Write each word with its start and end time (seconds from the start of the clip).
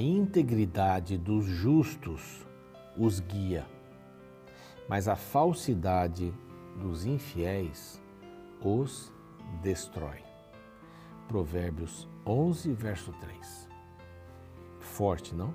integridade 0.00 1.16
dos 1.16 1.44
justos 1.44 2.46
os 2.96 3.20
guia, 3.20 3.66
mas 4.88 5.08
a 5.08 5.16
falsidade 5.16 6.32
dos 6.80 7.04
infiéis 7.06 8.02
os 8.62 9.12
destrói. 9.62 10.22
Provérbios 11.28 12.08
11, 12.26 12.72
verso 12.72 13.12
3. 13.12 13.68
Forte, 14.80 15.34
não? 15.34 15.54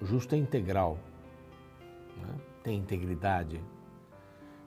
O 0.00 0.04
justo 0.04 0.34
é 0.34 0.38
integral, 0.38 0.98
né? 2.16 2.34
tem 2.62 2.78
integridade, 2.78 3.62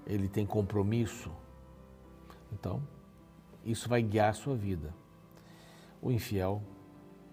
ele 0.05 0.27
tem 0.27 0.45
compromisso. 0.45 1.31
Então, 2.52 2.81
isso 3.66 3.89
vai 3.89 4.02
guiar 4.02 4.30
a 4.30 4.33
sua 4.33 4.55
vida. 4.55 4.94
O 6.02 6.11
infiel 6.11 6.61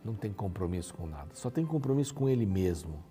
não 0.04 0.14
tem 0.14 0.32
compromisso 0.32 0.94
com 0.94 1.06
nada, 1.06 1.34
só 1.34 1.50
tem 1.50 1.64
compromisso 1.64 2.14
com 2.14 2.28
ele 2.28 2.46
mesmo, 2.46 3.02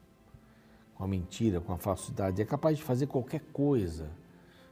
com 0.95 1.03
a 1.03 1.07
mentira, 1.07 1.61
com 1.61 1.71
a 1.71 1.77
falsidade. 1.77 2.41
É 2.41 2.45
capaz 2.45 2.77
de 2.77 2.83
fazer 2.83 3.07
qualquer 3.07 3.41
coisa 3.53 4.09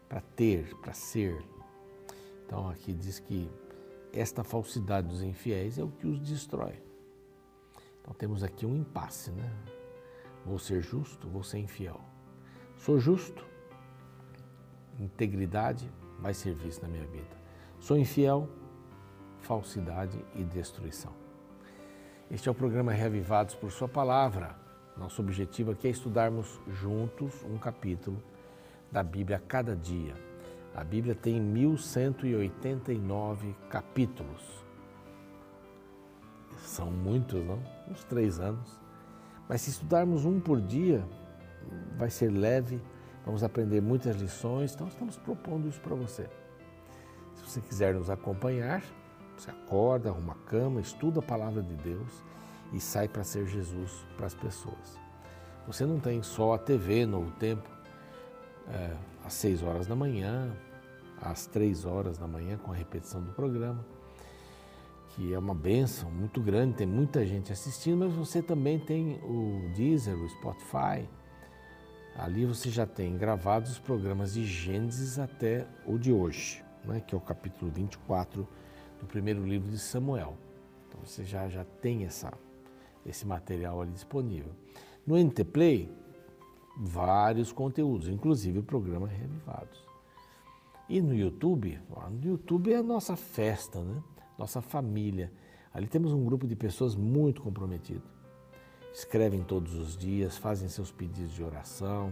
para 0.10 0.22
ter, 0.22 0.76
para 0.78 0.94
ser. 0.94 1.44
Então 2.46 2.70
aqui 2.70 2.94
diz 2.94 3.20
que 3.20 3.50
esta 4.14 4.44
falsidade 4.44 5.08
dos 5.08 5.22
infiéis 5.22 5.78
é 5.78 5.84
o 5.84 5.90
que 5.90 6.08
os 6.08 6.20
destrói. 6.20 6.82
Então 8.02 8.14
temos 8.14 8.44
aqui 8.44 8.66
um 8.66 8.76
impasse, 8.76 9.32
né? 9.32 9.52
Vou 10.46 10.58
ser 10.58 10.82
justo, 10.82 11.28
vou 11.28 11.44
ser 11.44 11.60
infiel. 11.60 12.00
Sou 12.78 13.00
justo, 13.00 13.46
integridade 15.00 15.92
vai 16.20 16.34
ser 16.34 16.56
vista 16.56 16.88
na 16.88 16.94
minha 16.94 17.06
vida. 17.06 17.38
Sou 17.80 17.98
infiel, 17.98 18.50
falsidade 19.40 20.24
e 20.36 20.44
destruição. 20.44 21.27
Este 22.30 22.50
é 22.50 22.52
o 22.52 22.56
programa 22.56 22.92
Reavivados 22.92 23.56
por 23.56 23.72
Sua 23.72 23.88
Palavra. 23.88 24.54
Nosso 24.98 25.22
objetivo 25.22 25.72
aqui 25.72 25.88
é 25.88 25.92
estudarmos 25.92 26.60
juntos 26.68 27.42
um 27.46 27.58
capítulo 27.58 28.22
da 28.92 29.02
Bíblia 29.02 29.38
a 29.38 29.40
cada 29.40 29.74
dia. 29.74 30.14
A 30.76 30.84
Bíblia 30.84 31.16
tem 31.16 31.40
1189 31.40 33.56
capítulos. 33.70 34.44
São 36.58 36.92
muitos, 36.92 37.42
não? 37.46 37.64
Uns 37.90 38.04
três 38.04 38.42
anos. 38.42 38.78
Mas 39.48 39.62
se 39.62 39.70
estudarmos 39.70 40.26
um 40.26 40.38
por 40.38 40.60
dia, 40.60 41.08
vai 41.96 42.10
ser 42.10 42.30
leve, 42.30 42.82
vamos 43.26 43.42
aprender 43.42 43.80
muitas 43.80 44.18
lições. 44.18 44.74
Então, 44.74 44.90
estamos 44.90 45.18
propondo 45.18 45.70
isso 45.70 45.80
para 45.80 45.96
você. 45.96 46.30
Se 47.36 47.46
você 47.46 47.62
quiser 47.62 47.94
nos 47.94 48.10
acompanhar, 48.10 48.84
você 49.42 49.52
acorda, 49.52 50.10
arruma 50.10 50.34
a 50.34 50.50
cama, 50.50 50.82
estuda 50.82 51.20
a 51.20 51.24
palavra 51.24 51.62
de 51.62 51.76
Deus 51.76 52.24
e 52.74 52.80
sai 52.80 53.08
para 53.08 53.24
ser 53.24 53.46
Jesus 53.48 54.06
para 54.16 54.26
as 54.26 54.34
pessoas. 54.34 55.00
Você 55.68 55.86
não 55.86 56.00
tem 56.00 56.24
só 56.24 56.54
a 56.54 56.58
TV 56.58 57.06
no 57.06 57.30
tempo, 57.32 57.70
é, 58.70 58.96
às 59.26 59.34
6 59.34 59.64
horas 59.64 59.88
da 59.88 59.96
manhã, 59.96 60.56
às 61.22 61.46
3 61.46 61.86
horas 61.86 62.18
da 62.18 62.28
manhã, 62.28 62.58
com 62.58 62.72
a 62.72 62.76
repetição 62.76 63.22
do 63.22 63.32
programa, 63.32 63.86
que 65.10 65.34
é 65.34 65.40
uma 65.40 65.56
benção 65.56 66.10
muito 66.10 66.40
grande, 66.40 66.76
tem 66.76 66.88
muita 66.88 67.26
gente 67.26 67.52
assistindo, 67.52 67.98
mas 67.98 68.14
você 68.14 68.42
também 68.42 68.80
tem 68.80 69.20
o 69.24 69.72
Deezer, 69.76 70.16
o 70.16 70.30
Spotify. 70.30 71.10
Ali 72.18 72.46
você 72.46 72.70
já 72.70 72.86
tem 72.86 73.18
gravados 73.18 73.72
os 73.72 73.80
programas 73.80 74.34
de 74.34 74.46
Gênesis 74.46 75.20
até 75.20 75.68
o 75.86 75.98
de 75.98 76.12
hoje, 76.12 76.64
né, 76.86 77.02
que 77.06 77.14
é 77.14 77.18
o 77.18 77.22
capítulo 77.22 77.70
24 77.72 78.48
do 79.00 79.06
primeiro 79.06 79.46
livro 79.46 79.70
de 79.70 79.80
Samuel. 79.80 80.38
Então 80.88 81.00
você 81.04 81.24
já, 81.24 81.48
já 81.48 81.64
tem 81.64 82.06
essa, 82.06 82.32
esse 83.06 83.26
material 83.26 83.82
ali 83.82 83.92
disponível. 83.92 84.52
No 85.06 85.18
NT 85.18 85.44
Play, 85.46 85.90
vários 86.78 87.52
conteúdos, 87.52 88.08
inclusive 88.08 88.60
o 88.60 88.64
programa 88.64 89.08
Revivados. 89.08 89.86
E 90.90 91.02
no 91.02 91.14
YouTube, 91.14 91.80
no 92.12 92.30
YouTube 92.30 92.72
é 92.72 92.78
a 92.78 92.84
nossa 92.84 93.16
festa, 93.16 93.82
né? 93.82 94.02
nossa 94.38 94.62
família. 94.62 95.32
Ali 95.74 95.88
temos 95.88 96.14
um 96.14 96.24
grupo 96.24 96.48
de 96.48 96.56
pessoas 96.56 96.96
muito 96.96 97.42
comprometido. 97.42 98.04
Escrevem 98.94 99.44
todos 99.44 99.76
os 99.76 99.98
dias, 99.98 100.38
fazem 100.38 100.70
seus 100.70 100.92
pedidos 100.92 101.34
de 101.34 101.44
oração. 101.44 102.12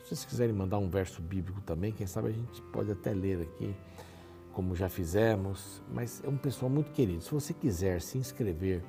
Se 0.00 0.08
vocês 0.08 0.24
quiserem 0.24 0.54
mandar 0.54 0.78
um 0.78 0.88
verso 0.88 1.22
bíblico 1.22 1.60
também, 1.60 1.92
quem 1.92 2.06
sabe 2.06 2.28
a 2.28 2.32
gente 2.32 2.60
pode 2.72 2.90
até 2.90 3.12
ler 3.12 3.42
aqui 3.42 3.74
como 4.58 4.74
já 4.74 4.88
fizemos, 4.88 5.80
mas 5.94 6.20
é 6.24 6.28
um 6.28 6.36
pessoal 6.36 6.68
muito 6.68 6.90
querido. 6.90 7.22
Se 7.22 7.30
você 7.30 7.54
quiser 7.54 8.02
se 8.02 8.18
inscrever 8.18 8.82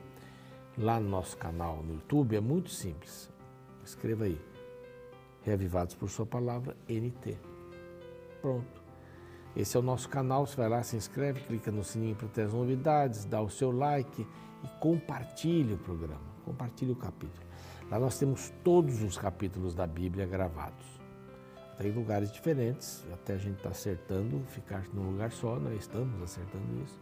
lá 0.75 0.99
no 0.99 1.07
nosso 1.07 1.37
canal 1.37 1.83
no 1.83 1.93
YouTube, 1.93 2.35
é 2.35 2.39
muito 2.39 2.71
simples. 2.71 3.29
Escreva 3.85 4.23
aí, 4.23 4.41
Reavivados 5.43 5.93
por 5.93 6.09
Sua 6.09 6.25
Palavra, 6.25 6.75
NT. 6.89 7.37
Pronto. 8.41 8.81
Esse 9.55 9.77
é 9.77 9.79
o 9.79 9.83
nosso 9.83 10.09
canal, 10.09 10.47
você 10.47 10.55
vai 10.55 10.69
lá, 10.69 10.81
se 10.81 10.95
inscreve, 10.95 11.41
clica 11.41 11.71
no 11.71 11.83
sininho 11.83 12.15
para 12.15 12.27
ter 12.29 12.41
as 12.45 12.53
novidades, 12.53 13.23
dá 13.25 13.39
o 13.39 13.47
seu 13.47 13.69
like 13.69 14.25
e 14.63 14.67
compartilhe 14.79 15.75
o 15.75 15.77
programa, 15.77 16.33
compartilhe 16.45 16.93
o 16.93 16.95
capítulo. 16.95 17.45
Lá 17.91 17.99
nós 17.99 18.17
temos 18.17 18.51
todos 18.63 19.03
os 19.03 19.19
capítulos 19.19 19.75
da 19.75 19.85
Bíblia 19.85 20.25
gravados 20.25 20.98
tem 21.79 21.91
lugares 21.91 22.29
diferentes, 22.29 23.05
até 23.13 23.35
a 23.35 23.37
gente 23.37 23.55
está 23.55 23.69
acertando 23.69 24.41
ficar 24.47 24.83
num 24.93 25.11
lugar 25.11 25.31
só, 25.31 25.57
nós 25.57 25.79
estamos 25.79 26.21
acertando 26.21 26.65
isso, 26.83 26.99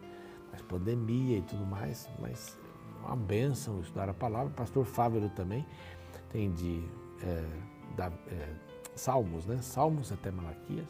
mas 0.52 0.62
pandemia 0.62 1.40
e 1.40 1.42
tudo 1.42 1.66
mais, 1.66 2.08
mas 2.20 2.56
uma 3.04 3.16
benção 3.16 3.82
estudar 3.82 4.08
a 4.08 4.14
palavra. 4.14 4.50
O 4.50 4.52
pastor 4.52 4.86
Fávero 4.86 5.30
também 5.30 5.66
tem 6.32 6.52
de 6.54 6.84
é, 7.24 7.44
da, 7.96 8.12
é, 8.28 8.50
Salmos, 8.96 9.48
né? 9.48 9.60
Salmos 9.64 10.12
até 10.12 10.30
Malaquias, 10.30 10.90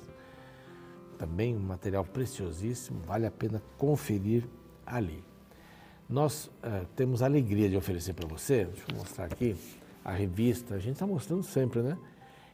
também 1.18 1.56
um 1.56 1.60
material 1.60 2.04
preciosíssimo, 2.04 3.00
vale 3.06 3.26
a 3.26 3.32
pena 3.32 3.64
conferir 3.78 4.44
ali. 4.86 5.24
Nós 6.10 6.52
é, 6.62 6.84
temos 6.94 7.24
a 7.24 7.26
alegria 7.26 7.70
de 7.70 7.78
oferecer 7.78 8.14
para 8.14 8.28
você, 8.28 8.66
deixa 8.66 8.84
eu 8.92 8.98
mostrar 8.98 9.26
aqui, 9.26 9.56
a 10.04 10.12
revista, 10.12 10.76
a 10.76 10.80
gente 10.80 10.94
está 10.94 11.08
mostrando 11.08 11.44
sempre, 11.44 11.82
né? 11.82 11.98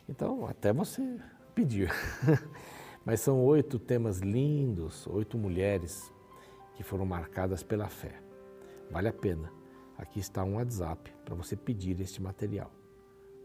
Então, 0.08 0.46
até 0.48 0.74
você 0.74 1.20
pedir. 1.56 1.92
Mas 3.06 3.20
são 3.20 3.44
oito 3.44 3.78
temas 3.78 4.20
lindos, 4.20 5.06
oito 5.08 5.38
mulheres 5.38 6.12
que 6.76 6.84
foram 6.84 7.06
marcadas 7.06 7.64
pela 7.64 7.88
fé. 7.88 8.22
Vale 8.90 9.08
a 9.08 9.14
pena. 9.14 9.52
Aqui 9.98 10.20
está 10.20 10.44
um 10.44 10.56
WhatsApp 10.56 11.14
para 11.24 11.36
você 11.36 11.56
pedir 11.56 12.00
este 12.00 12.22
material. 12.22 12.72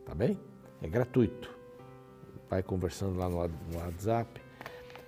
Tá 0.04 0.14
bem? 0.14 0.38
É 0.80 0.88
gratuito. 0.88 1.56
Vai 2.48 2.62
conversando 2.62 3.18
lá 3.18 3.28
no 3.28 3.36
WhatsApp 3.76 4.40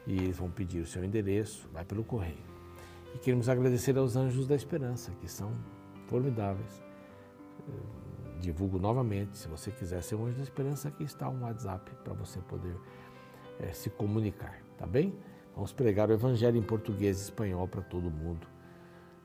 e 0.07 0.15
eles 0.15 0.37
vão 0.37 0.51
pedir 0.51 0.81
o 0.81 0.87
seu 0.87 1.05
endereço, 1.05 1.69
vai 1.73 1.85
pelo 1.85 2.05
correio. 2.05 2.51
E 3.15 3.19
queremos 3.19 3.49
agradecer 3.49 3.97
aos 3.97 4.17
Anjos 4.17 4.47
da 4.47 4.55
Esperança, 4.55 5.11
que 5.21 5.31
são 5.31 5.53
formidáveis 6.07 6.83
divulgo 8.41 8.79
novamente. 8.79 9.37
Se 9.37 9.47
você 9.47 9.71
quiser 9.71 10.03
ser 10.03 10.17
um 10.17 10.27
anjo 10.27 10.39
da 10.39 10.43
esperança, 10.43 10.89
aqui 10.89 11.05
está 11.05 11.29
um 11.29 11.43
WhatsApp 11.43 11.91
para 12.03 12.13
você 12.13 12.41
poder 12.41 12.77
é, 13.61 13.73
se 13.73 13.91
comunicar, 13.91 14.61
tá 14.77 14.87
bem? 14.87 15.15
Vamos 15.55 15.73
pregar 15.73 16.09
o 16.09 16.13
Evangelho 16.13 16.57
em 16.57 16.63
português 16.63 17.21
e 17.21 17.25
espanhol 17.25 17.69
para 17.69 17.83
todo 17.83 18.11
mundo. 18.11 18.47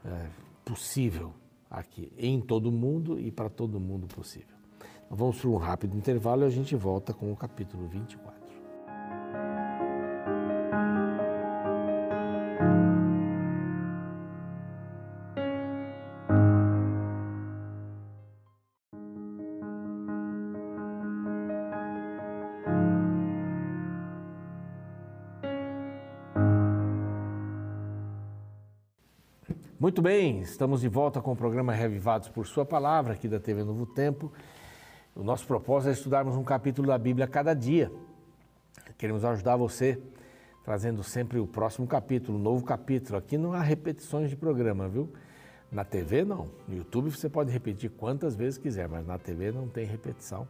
É, 0.04 0.28
possível 0.64 1.34
aqui, 1.70 2.12
em 2.18 2.42
todo 2.42 2.72
mundo 2.72 3.20
e 3.20 3.32
para 3.32 3.50
todo 3.50 3.80
mundo 3.80 4.08
possível. 4.08 4.56
Vamos 5.10 5.40
para 5.40 5.50
um 5.50 5.58
rápido 5.58 5.96
intervalo 5.96 6.44
e 6.44 6.46
a 6.46 6.50
gente 6.50 6.76
volta 6.76 7.14
com 7.14 7.32
o 7.32 7.36
capítulo 7.36 7.88
24. 7.88 8.45
Bem, 30.06 30.42
estamos 30.42 30.82
de 30.82 30.88
volta 30.88 31.20
com 31.20 31.32
o 31.32 31.36
programa 31.36 31.74
Revivados 31.74 32.30
por 32.30 32.46
Sua 32.46 32.64
Palavra, 32.64 33.14
aqui 33.14 33.28
da 33.28 33.40
TV 33.40 33.64
Novo 33.64 33.88
Tempo. 33.88 34.32
O 35.16 35.24
nosso 35.24 35.48
propósito 35.48 35.90
é 35.90 35.94
estudarmos 35.94 36.36
um 36.36 36.44
capítulo 36.44 36.90
da 36.90 36.96
Bíblia 36.96 37.26
a 37.26 37.28
cada 37.28 37.56
dia. 37.56 37.92
Queremos 39.00 39.26
ajudar 39.26 39.56
você 39.56 40.00
trazendo 40.64 41.02
sempre 41.02 41.40
o 41.40 41.48
próximo 41.48 41.88
capítulo, 41.88 42.38
o 42.38 42.40
novo 42.40 42.64
capítulo. 42.64 43.18
Aqui 43.18 43.36
não 43.36 43.52
há 43.54 43.62
repetições 43.62 44.30
de 44.30 44.36
programa, 44.36 44.88
viu? 44.88 45.12
Na 45.72 45.84
TV 45.84 46.24
não. 46.24 46.52
No 46.68 46.78
YouTube 46.78 47.10
você 47.10 47.28
pode 47.28 47.52
repetir 47.52 47.90
quantas 47.90 48.36
vezes 48.36 48.60
quiser, 48.60 48.88
mas 48.88 49.08
na 49.08 49.18
TV 49.18 49.52
não 49.52 49.68
tem 49.68 49.88
repetição. 49.88 50.48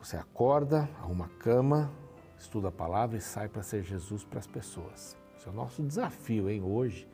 Você 0.00 0.16
acorda, 0.16 0.88
arruma 1.00 1.24
a 1.24 1.42
cama, 1.42 1.90
estuda 2.38 2.68
a 2.68 2.72
palavra 2.72 3.16
e 3.18 3.20
sai 3.20 3.48
para 3.48 3.64
ser 3.64 3.82
Jesus 3.82 4.22
para 4.22 4.38
as 4.38 4.46
pessoas. 4.46 5.16
Esse 5.36 5.48
é 5.48 5.50
o 5.50 5.54
nosso 5.54 5.82
desafio, 5.82 6.48
hein, 6.48 6.62
hoje 6.62 7.08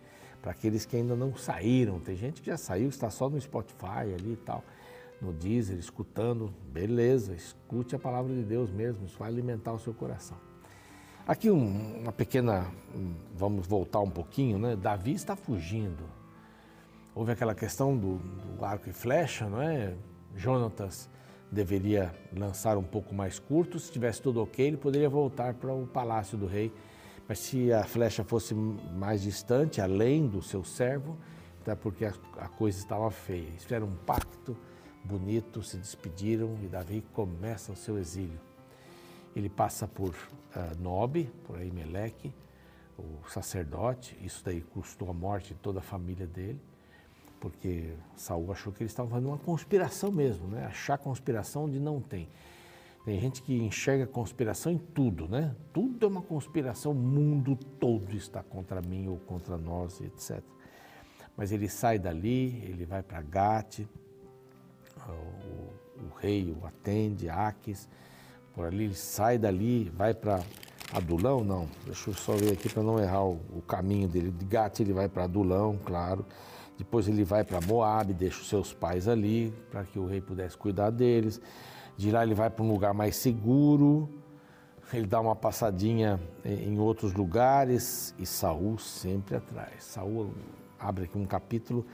para 0.47 0.53
aqueles 0.53 0.87
que 0.87 0.97
ainda 0.97 1.17
não 1.17 1.35
saíram. 1.35 1.99
Tem 1.99 2.15
gente 2.15 2.41
que 2.41 2.47
já 2.47 2.57
saiu, 2.57 2.89
está 2.89 3.11
só 3.11 3.29
no 3.29 3.41
Spotify 3.41 4.15
ali 4.17 4.35
e 4.35 4.37
tal, 4.37 4.63
no 5.21 5.33
Deezer, 5.33 5.77
escutando. 5.77 6.55
Beleza, 6.73 7.35
escute 7.35 7.97
a 7.97 7.99
palavra 7.99 8.33
de 8.33 8.45
Deus 8.45 8.71
mesmo, 8.71 9.07
isso 9.07 9.19
vai 9.19 9.29
alimentar 9.29 9.73
o 9.73 9.79
seu 9.81 9.93
coração. 9.93 10.37
Aqui 11.27 11.51
um, 11.51 12.03
uma 12.03 12.13
pequena, 12.13 12.71
vamos 13.35 13.67
voltar 13.67 13.99
um 13.99 14.09
pouquinho, 14.09 14.57
né? 14.57 14.77
Davi 14.77 15.15
está 15.15 15.35
fugindo. 15.35 16.05
Houve 17.13 17.33
aquela 17.33 17.53
questão 17.53 17.97
do, 17.97 18.19
do 18.19 18.65
arco 18.65 18.89
e 18.89 18.93
flecha, 18.93 19.49
não 19.49 19.61
é? 19.61 19.95
Jonatas 20.37 21.11
deveria 21.51 22.15
lançar 22.33 22.79
um 22.79 22.85
pouco 22.85 23.13
mais 23.13 23.41
curto, 23.41 23.81
se 23.81 23.91
tivesse 23.91 24.23
tudo 24.23 24.41
ok, 24.41 24.65
ele 24.65 24.77
poderia 24.77 25.09
voltar 25.09 25.55
para 25.55 25.73
o 25.73 25.89
palácio 25.89 26.39
do 26.39 26.47
rei 26.47 26.73
mas 27.29 27.39
se 27.39 27.73
a 27.73 27.85
flecha 27.85 28.23
fosse 28.23 28.55
mais 28.55 29.23
distante, 29.23 29.81
além 29.81 30.27
do 30.27 30.41
seu 30.41 30.63
servo, 30.65 31.17
até 31.61 31.75
porque 31.75 32.05
a, 32.05 32.49
coisa 32.49 32.79
estava 32.79 33.11
feia. 33.11 33.49
Eles 33.49 33.65
fizeram 33.65 33.89
um 33.89 33.97
pacto 33.97 34.57
bonito, 35.05 35.63
se 35.63 35.77
despediram 35.77 36.57
e 36.63 36.69
Davi 36.69 37.05
começa 37.13 37.73
o 37.73 37.77
seu 37.77 37.99
exílio. 37.99 38.39
Ele 39.35 39.49
passa 39.49 39.87
por 39.87 40.11
uh, 40.11 40.81
Nob, 40.81 41.25
por 41.45 41.59
Aimeleque, 41.59 42.33
o 42.97 43.29
sacerdote. 43.29 44.17
Isso 44.23 44.43
daí 44.45 44.61
custou 44.61 45.11
a 45.11 45.13
morte 45.13 45.49
de 45.49 45.61
toda 45.61 45.81
a 45.81 45.83
família 45.83 46.27
dele, 46.27 46.61
porque 47.41 47.95
Saul 48.15 48.51
achou 48.53 48.73
que 48.73 48.83
eles 48.83 48.93
estavam 48.93 49.11
fazendo 49.11 49.29
uma 49.29 49.39
conspiração 49.39 50.11
mesmo, 50.11 50.47
né? 50.49 50.65
achar 50.67 50.97
conspiração 50.97 51.65
onde 51.65 51.81
não 51.81 52.01
tem. 52.01 52.29
Tem 53.07 53.21
gente 53.21 53.41
que 53.41 53.57
enxerga 53.57 54.05
conspiração 54.05 54.73
em 54.73 54.79
tudo, 54.79 55.29
né? 55.29 55.55
Tudo 55.73 56.05
é 56.05 56.09
uma 56.09 56.23
conspiração, 56.23 56.91
o 56.91 56.95
mundo 56.97 57.55
todo 57.79 58.17
está 58.17 58.43
contra 58.43 58.83
mim 58.83 59.07
ou 59.07 59.17
contra 59.17 59.57
nós, 59.57 60.01
etc. 60.01 60.43
Mas 61.37 61.53
ele 61.53 61.69
sai 61.69 62.01
dali, 62.01 62.65
ele 62.65 62.85
vai 62.85 63.05
para 63.05 63.23
Gate, 63.23 63.87
o, 65.09 66.03
o, 66.03 66.15
rei 66.21 66.51
o 66.51 66.67
atende, 66.67 67.29
Aques, 67.29 67.89
por 68.53 68.67
ali 68.67 68.87
ele 68.87 68.95
sai 68.97 69.39
dali, 69.39 69.89
vai 69.89 70.13
para 70.13 70.43
Adulão, 70.93 71.45
não, 71.45 71.69
deixa 71.85 72.11
eu 72.11 72.15
só 72.15 72.33
ver 72.33 72.55
aqui 72.55 72.69
para 72.69 72.83
não 72.83 72.99
errar 72.99 73.25
o, 73.25 73.41
o, 73.55 73.63
caminho 73.63 74.09
dele. 74.09 74.33
De 74.33 74.45
Gate 74.47 74.81
ele 74.81 74.93
vai 74.93 75.09
para 75.09 75.23
Adulão, 75.23 75.79
claro. 75.85 76.27
Depois 76.77 77.07
ele 77.07 77.23
vai 77.23 77.45
para 77.45 77.61
Moab, 77.61 78.13
deixa 78.13 78.41
os 78.41 78.49
seus 78.49 78.73
pais 78.73 79.07
ali, 79.07 79.55
para 79.71 79.85
que 79.85 79.97
o 79.97 80.07
rei 80.07 80.21
pudesse 80.21 80.57
cuidar 80.57 80.91
deles. 80.91 81.41
De 81.97 82.11
lá 82.11 82.23
ele 82.23 82.35
vai 82.35 82.51
para 82.51 82.63
um 82.63 82.71
lugar 82.71 82.93
mais 82.93 83.17
seguro, 83.17 84.09
ele 84.93 85.07
dá 85.07 85.21
uma 85.21 85.35
passadinha 85.35 86.21
em 86.45 86.79
outros 86.79 87.13
lugares 87.15 88.15
e 88.19 88.27
Saul 88.27 88.79
sempre 88.79 89.37
atrás. 89.37 89.83
Saul 89.83 90.33
abre 90.79 91.05
aqui 91.05 91.19
um 91.19 91.25
capítulo 91.25 91.87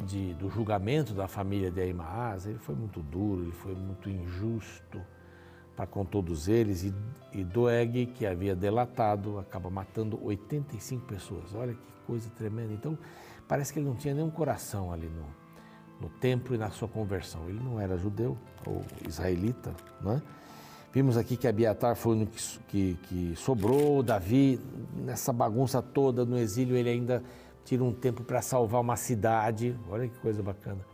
de, 0.00 0.34
do 0.34 0.50
julgamento 0.50 1.14
da 1.14 1.28
família 1.28 1.70
de 1.70 1.80
Aimaas. 1.80 2.46
Ele 2.46 2.58
foi 2.58 2.74
muito 2.74 3.00
duro, 3.00 3.42
ele 3.42 3.52
foi 3.52 3.74
muito 3.74 4.08
injusto 4.08 5.00
para 5.76 5.86
com 5.86 6.04
todos 6.04 6.48
eles 6.48 6.84
e, 6.84 6.94
e 7.32 7.44
Doeg, 7.44 8.06
que 8.06 8.24
havia 8.26 8.54
delatado, 8.54 9.38
acaba 9.38 9.68
matando 9.68 10.18
85 10.24 11.06
pessoas. 11.06 11.54
Olha 11.54 11.74
que 11.74 11.92
coisa 12.06 12.30
tremenda. 12.30 12.72
Então 12.72 12.98
parece 13.46 13.72
que 13.72 13.78
ele 13.78 13.86
não 13.86 13.96
tinha 13.96 14.14
nenhum 14.14 14.30
coração 14.30 14.92
ali 14.92 15.08
no, 15.08 15.26
no 16.04 16.10
templo 16.20 16.54
e 16.54 16.58
na 16.58 16.70
sua 16.70 16.86
conversão. 16.86 17.48
Ele 17.48 17.60
não 17.60 17.80
era 17.80 17.96
judeu 17.96 18.36
ou 18.66 18.82
israelita, 19.08 19.74
não 20.00 20.12
é? 20.12 20.22
Vimos 20.92 21.16
aqui 21.16 21.36
que 21.36 21.48
Abiatar 21.48 21.96
foi 21.96 22.22
o 22.22 22.26
que, 22.26 22.58
que, 22.68 22.98
que 23.08 23.36
sobrou, 23.36 24.00
Davi, 24.00 24.60
nessa 24.94 25.32
bagunça 25.32 25.82
toda 25.82 26.24
no 26.24 26.38
exílio, 26.38 26.76
ele 26.76 26.88
ainda 26.88 27.20
tira 27.64 27.82
um 27.82 27.92
tempo 27.92 28.22
para 28.22 28.40
salvar 28.40 28.80
uma 28.80 28.96
cidade. 28.96 29.76
Olha 29.88 30.06
que 30.06 30.16
coisa 30.18 30.40
bacana. 30.40 30.86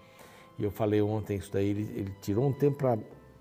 E 0.58 0.64
eu 0.64 0.70
falei 0.70 1.02
ontem 1.02 1.36
isso 1.36 1.52
daí, 1.52 1.68
ele, 1.68 1.82
ele 1.94 2.14
tirou 2.22 2.48
um 2.48 2.52
tempo 2.52 2.78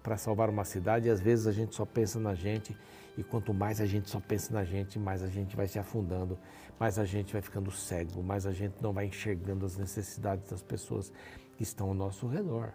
para 0.04 0.18
salvar 0.18 0.50
uma 0.50 0.66
cidade 0.66 1.08
e 1.08 1.12
às 1.12 1.22
vezes 1.22 1.48
a 1.48 1.52
gente 1.52 1.76
só 1.76 1.86
pensa 1.86 2.20
na 2.20 2.34
gente 2.34 2.76
e 3.18 3.24
quanto 3.24 3.54
mais 3.54 3.80
a 3.80 3.86
gente 3.86 4.10
só 4.10 4.20
pensa 4.20 4.54
na 4.54 4.64
gente, 4.64 4.98
mais 4.98 5.22
a 5.22 5.28
gente 5.28 5.56
vai 5.56 5.68
se 5.68 5.78
afundando, 5.78 6.38
mais 6.80 6.98
a 6.98 7.06
gente 7.06 7.34
vai 7.34 7.42
ficando 7.42 7.70
cego, 7.72 8.24
mais 8.24 8.46
a 8.46 8.52
gente 8.52 8.76
não 8.82 8.94
vai 8.94 9.06
enxergando 9.06 9.66
as 9.66 9.78
necessidades 9.78 10.50
das 10.50 10.62
pessoas 10.62 11.12
que 11.60 11.64
estão 11.64 11.90
ao 11.90 11.94
nosso 11.94 12.26
redor. 12.26 12.72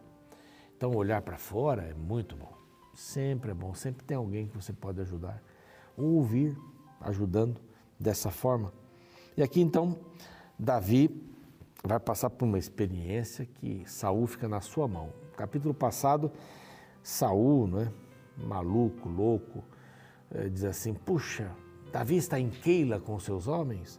Então, 0.76 0.94
olhar 0.94 1.22
para 1.22 1.38
fora 1.38 1.84
é 1.84 1.94
muito 1.94 2.36
bom. 2.36 2.52
Sempre 2.92 3.50
é 3.50 3.54
bom, 3.54 3.72
sempre 3.72 4.04
tem 4.04 4.14
alguém 4.14 4.46
que 4.46 4.54
você 4.54 4.74
pode 4.74 5.00
ajudar. 5.00 5.42
Ou 5.96 6.16
ouvir 6.16 6.54
ajudando 7.00 7.58
dessa 7.98 8.30
forma. 8.30 8.74
E 9.38 9.42
aqui 9.42 9.62
então, 9.62 9.98
Davi 10.58 11.26
vai 11.82 11.98
passar 11.98 12.28
por 12.28 12.44
uma 12.44 12.58
experiência 12.58 13.46
que 13.46 13.84
Saul 13.86 14.26
fica 14.26 14.46
na 14.46 14.60
sua 14.60 14.86
mão. 14.86 15.06
No 15.30 15.36
capítulo 15.38 15.72
passado, 15.72 16.30
Saul, 17.02 17.66
não 17.66 17.80
é? 17.80 17.90
maluco, 18.36 19.08
louco, 19.08 19.64
é, 20.30 20.50
diz 20.50 20.64
assim: 20.64 20.92
Puxa, 20.92 21.50
Davi 21.90 22.18
está 22.18 22.38
em 22.38 22.50
Keila 22.50 23.00
com 23.00 23.18
seus 23.18 23.48
homens, 23.48 23.98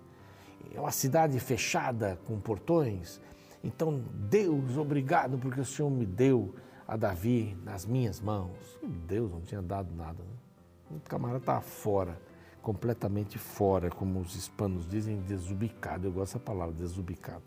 é 0.75 0.79
uma 0.79 0.91
cidade 0.91 1.39
fechada 1.39 2.19
com 2.27 2.39
portões, 2.39 3.19
então, 3.65 3.99
Deus, 4.29 4.77
obrigado 4.77 5.39
porque 5.39 5.59
o 5.59 5.65
Senhor 5.65 5.89
me 5.89 6.05
deu 6.05 6.53
a 6.87 6.95
Davi 6.95 7.57
nas 7.63 7.83
minhas 7.83 8.21
mãos. 8.21 8.77
Deus 9.07 9.31
não 9.31 9.41
tinha 9.41 9.61
dado 9.61 9.91
nada. 9.95 10.23
Né? 10.23 10.97
O 10.97 11.09
camarada 11.09 11.39
está 11.39 11.59
fora, 11.59 12.15
completamente 12.61 13.39
fora, 13.39 13.89
como 13.89 14.19
os 14.19 14.35
hispanos 14.35 14.87
dizem, 14.87 15.19
desubicado. 15.21 16.05
Eu 16.05 16.11
gosto 16.11 16.33
dessa 16.33 16.39
palavra, 16.39 16.75
desubicado. 16.75 17.41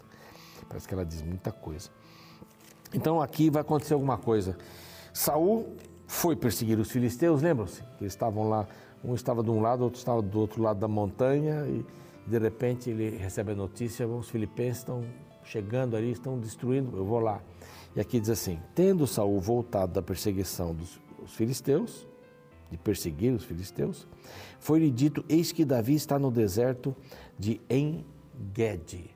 Parece 0.69 0.89
que 0.89 0.93
ela 0.93 1.05
diz 1.05 1.23
muita 1.23 1.53
coisa. 1.53 1.89
Então 2.93 3.23
aqui 3.23 3.49
vai 3.49 3.63
acontecer 3.63 3.95
alguma 3.95 4.19
coisa. 4.19 4.59
Saul 5.13 5.77
foi 6.05 6.35
perseguir 6.35 6.81
os 6.81 6.91
filisteus, 6.91 7.43
lembram-se? 7.43 7.85
Eles 8.01 8.13
estavam 8.13 8.49
lá, 8.49 8.67
um 9.05 9.15
estava 9.15 9.41
de 9.41 9.51
um 9.51 9.61
lado, 9.61 9.85
outro 9.85 9.99
estava 9.99 10.21
do 10.21 10.41
outro 10.41 10.61
lado 10.61 10.81
da 10.81 10.89
montanha 10.89 11.65
e 11.67 11.87
de 12.27 12.39
repente 12.39 12.91
ele 12.91 13.17
recebe 13.17 13.53
a 13.53 13.55
notícia, 13.55 14.07
os 14.09 14.29
filipenses 14.29 14.79
estão 14.79 15.05
chegando 15.49 15.97
ali, 15.97 16.13
estão 16.13 16.39
destruindo, 16.39 16.97
eu 16.97 17.05
vou 17.05 17.19
lá. 17.19 17.43
E 17.97 18.01
aqui 18.01 18.21
diz 18.21 18.31
assim: 18.31 18.61
tendo 18.75 19.07
Saul 19.07 19.41
voltado 19.41 19.93
da 19.93 20.03
perseguição 20.03 20.75
dos 20.75 21.01
filisteus, 21.27 22.07
de 22.71 22.77
perseguir 22.77 23.33
os 23.33 23.45
filisteus, 23.45 24.07
foi-lhe 24.61 24.91
dito: 24.91 25.25
Eis 25.29 25.51
que 25.51 25.65
Davi 25.65 25.95
está 25.95 26.19
no 26.19 26.31
deserto 26.31 26.95
de 27.39 27.61
Engede, 27.69 29.11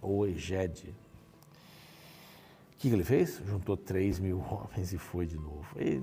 ou 0.00 0.26
Egede. 0.26 0.94
O 2.72 2.78
que 2.78 2.88
ele 2.88 3.04
fez? 3.04 3.40
Juntou 3.46 3.76
3 3.76 4.18
mil 4.18 4.38
homens 4.50 4.92
e 4.92 4.98
foi 4.98 5.26
de 5.26 5.36
novo. 5.36 5.66
Ele, 5.76 6.02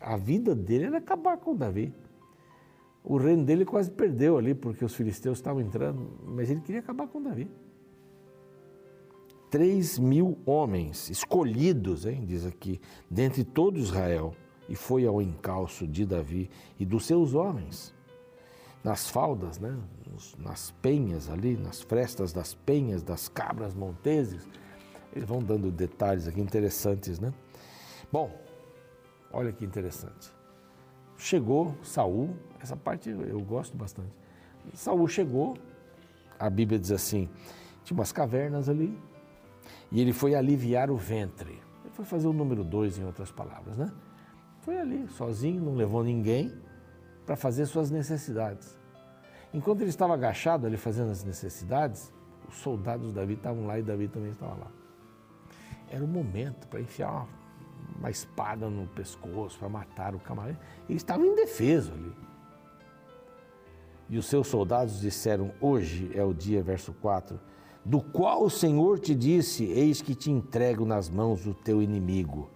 a 0.00 0.16
vida 0.16 0.54
dele 0.54 0.86
era 0.86 0.98
acabar 0.98 1.36
com 1.38 1.56
Davi. 1.56 1.92
O 3.02 3.18
reino 3.18 3.44
dele 3.44 3.66
quase 3.66 3.90
perdeu 3.90 4.38
ali, 4.38 4.54
porque 4.54 4.84
os 4.84 4.94
filisteus 4.94 5.38
estavam 5.38 5.60
entrando, 5.60 6.18
mas 6.24 6.50
ele 6.50 6.60
queria 6.60 6.80
acabar 6.80 7.06
com 7.06 7.22
Davi. 7.22 7.50
3 9.54 10.00
mil 10.00 10.36
homens 10.44 11.08
escolhidos, 11.08 12.06
hein, 12.06 12.24
diz 12.26 12.44
aqui, 12.44 12.80
dentre 13.08 13.44
todo 13.44 13.78
Israel, 13.78 14.34
e 14.68 14.74
foi 14.74 15.06
ao 15.06 15.22
encalço 15.22 15.86
de 15.86 16.04
Davi 16.04 16.50
e 16.76 16.84
dos 16.84 17.06
seus 17.06 17.34
homens, 17.34 17.94
nas 18.82 19.08
faldas, 19.08 19.60
né, 19.60 19.78
nas 20.40 20.72
penhas 20.82 21.30
ali, 21.30 21.56
nas 21.56 21.80
frestas 21.80 22.32
das 22.32 22.52
penhas, 22.52 23.00
das 23.00 23.28
cabras 23.28 23.74
monteses. 23.74 24.44
Eles 25.14 25.28
vão 25.28 25.40
dando 25.40 25.70
detalhes 25.70 26.26
aqui 26.26 26.40
interessantes, 26.40 27.20
né? 27.20 27.32
Bom, 28.10 28.36
olha 29.32 29.52
que 29.52 29.64
interessante. 29.64 30.32
Chegou 31.16 31.76
Saul, 31.80 32.30
essa 32.58 32.74
parte 32.74 33.08
eu 33.08 33.38
gosto 33.38 33.76
bastante. 33.76 34.10
Saul 34.72 35.06
chegou, 35.06 35.56
a 36.40 36.50
Bíblia 36.50 36.76
diz 36.76 36.90
assim, 36.90 37.28
tinha 37.84 37.96
umas 37.96 38.10
cavernas 38.10 38.68
ali, 38.68 38.98
e 39.90 40.00
ele 40.00 40.12
foi 40.12 40.34
aliviar 40.34 40.90
o 40.90 40.96
ventre. 40.96 41.62
Ele 41.84 41.92
foi 41.92 42.04
fazer 42.04 42.26
o 42.26 42.32
número 42.32 42.64
dois, 42.64 42.98
em 42.98 43.04
outras 43.04 43.30
palavras, 43.30 43.76
né? 43.76 43.92
Foi 44.60 44.78
ali, 44.78 45.06
sozinho, 45.08 45.62
não 45.62 45.74
levou 45.74 46.02
ninguém 46.02 46.52
para 47.26 47.36
fazer 47.36 47.66
suas 47.66 47.90
necessidades. 47.90 48.78
Enquanto 49.52 49.82
ele 49.82 49.90
estava 49.90 50.14
agachado 50.14 50.66
ali 50.66 50.76
fazendo 50.76 51.10
as 51.10 51.22
necessidades, 51.22 52.12
os 52.48 52.56
soldados 52.56 53.08
de 53.08 53.14
Davi 53.14 53.34
estavam 53.34 53.66
lá 53.66 53.78
e 53.78 53.82
Davi 53.82 54.08
também 54.08 54.32
estava 54.32 54.54
lá. 54.54 54.70
Era 55.88 56.02
o 56.04 56.08
momento 56.08 56.66
para 56.66 56.80
enfiar 56.80 57.10
uma, 57.10 57.28
uma, 57.98 58.10
espada 58.10 58.68
no 58.68 58.86
pescoço, 58.88 59.58
para 59.58 59.68
matar 59.68 60.14
o 60.14 60.18
camarada. 60.18 60.58
Ele 60.88 60.96
estava 60.96 61.24
indefeso 61.24 61.92
ali. 61.92 62.12
E 64.08 64.18
os 64.18 64.26
seus 64.26 64.48
soldados 64.48 65.00
disseram: 65.00 65.52
Hoje 65.60 66.10
é 66.14 66.24
o 66.24 66.34
dia, 66.34 66.62
verso 66.62 66.92
4 66.94 67.38
do 67.84 68.00
qual 68.00 68.44
o 68.44 68.50
Senhor 68.50 68.98
te 68.98 69.14
disse: 69.14 69.64
Eis 69.64 70.00
que 70.00 70.14
te 70.14 70.30
entrego 70.30 70.86
nas 70.86 71.08
mãos 71.08 71.42
do 71.42 71.52
teu 71.52 71.82
inimigo. 71.82 72.48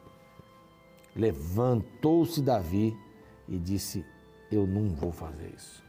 Levantou-se 1.15 2.41
Davi 2.41 2.97
e 3.47 3.59
disse: 3.59 4.05
Eu 4.51 4.67
não 4.67 4.89
vou 4.89 5.13
fazer 5.13 5.53
isso. 5.55 5.85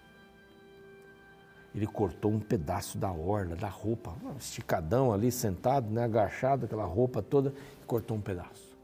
ele 1.73 1.87
cortou 1.87 2.31
um 2.31 2.39
pedaço 2.39 2.97
da 2.97 3.11
orla, 3.11 3.55
da 3.55 3.69
roupa, 3.69 4.13
esticadão 4.37 5.13
ali, 5.13 5.31
sentado, 5.31 5.89
né, 5.89 6.03
agachado, 6.03 6.65
aquela 6.65 6.85
roupa 6.85 7.21
toda, 7.21 7.53
e 7.81 7.85
cortou 7.85 8.17
um 8.17 8.21
pedaço. 8.21 8.77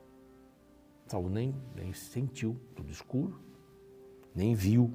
Saul 1.07 1.29
nem, 1.29 1.53
nem 1.75 1.93
sentiu, 1.93 2.55
tudo 2.75 2.91
escuro, 2.91 3.39
nem 4.33 4.55
viu. 4.55 4.91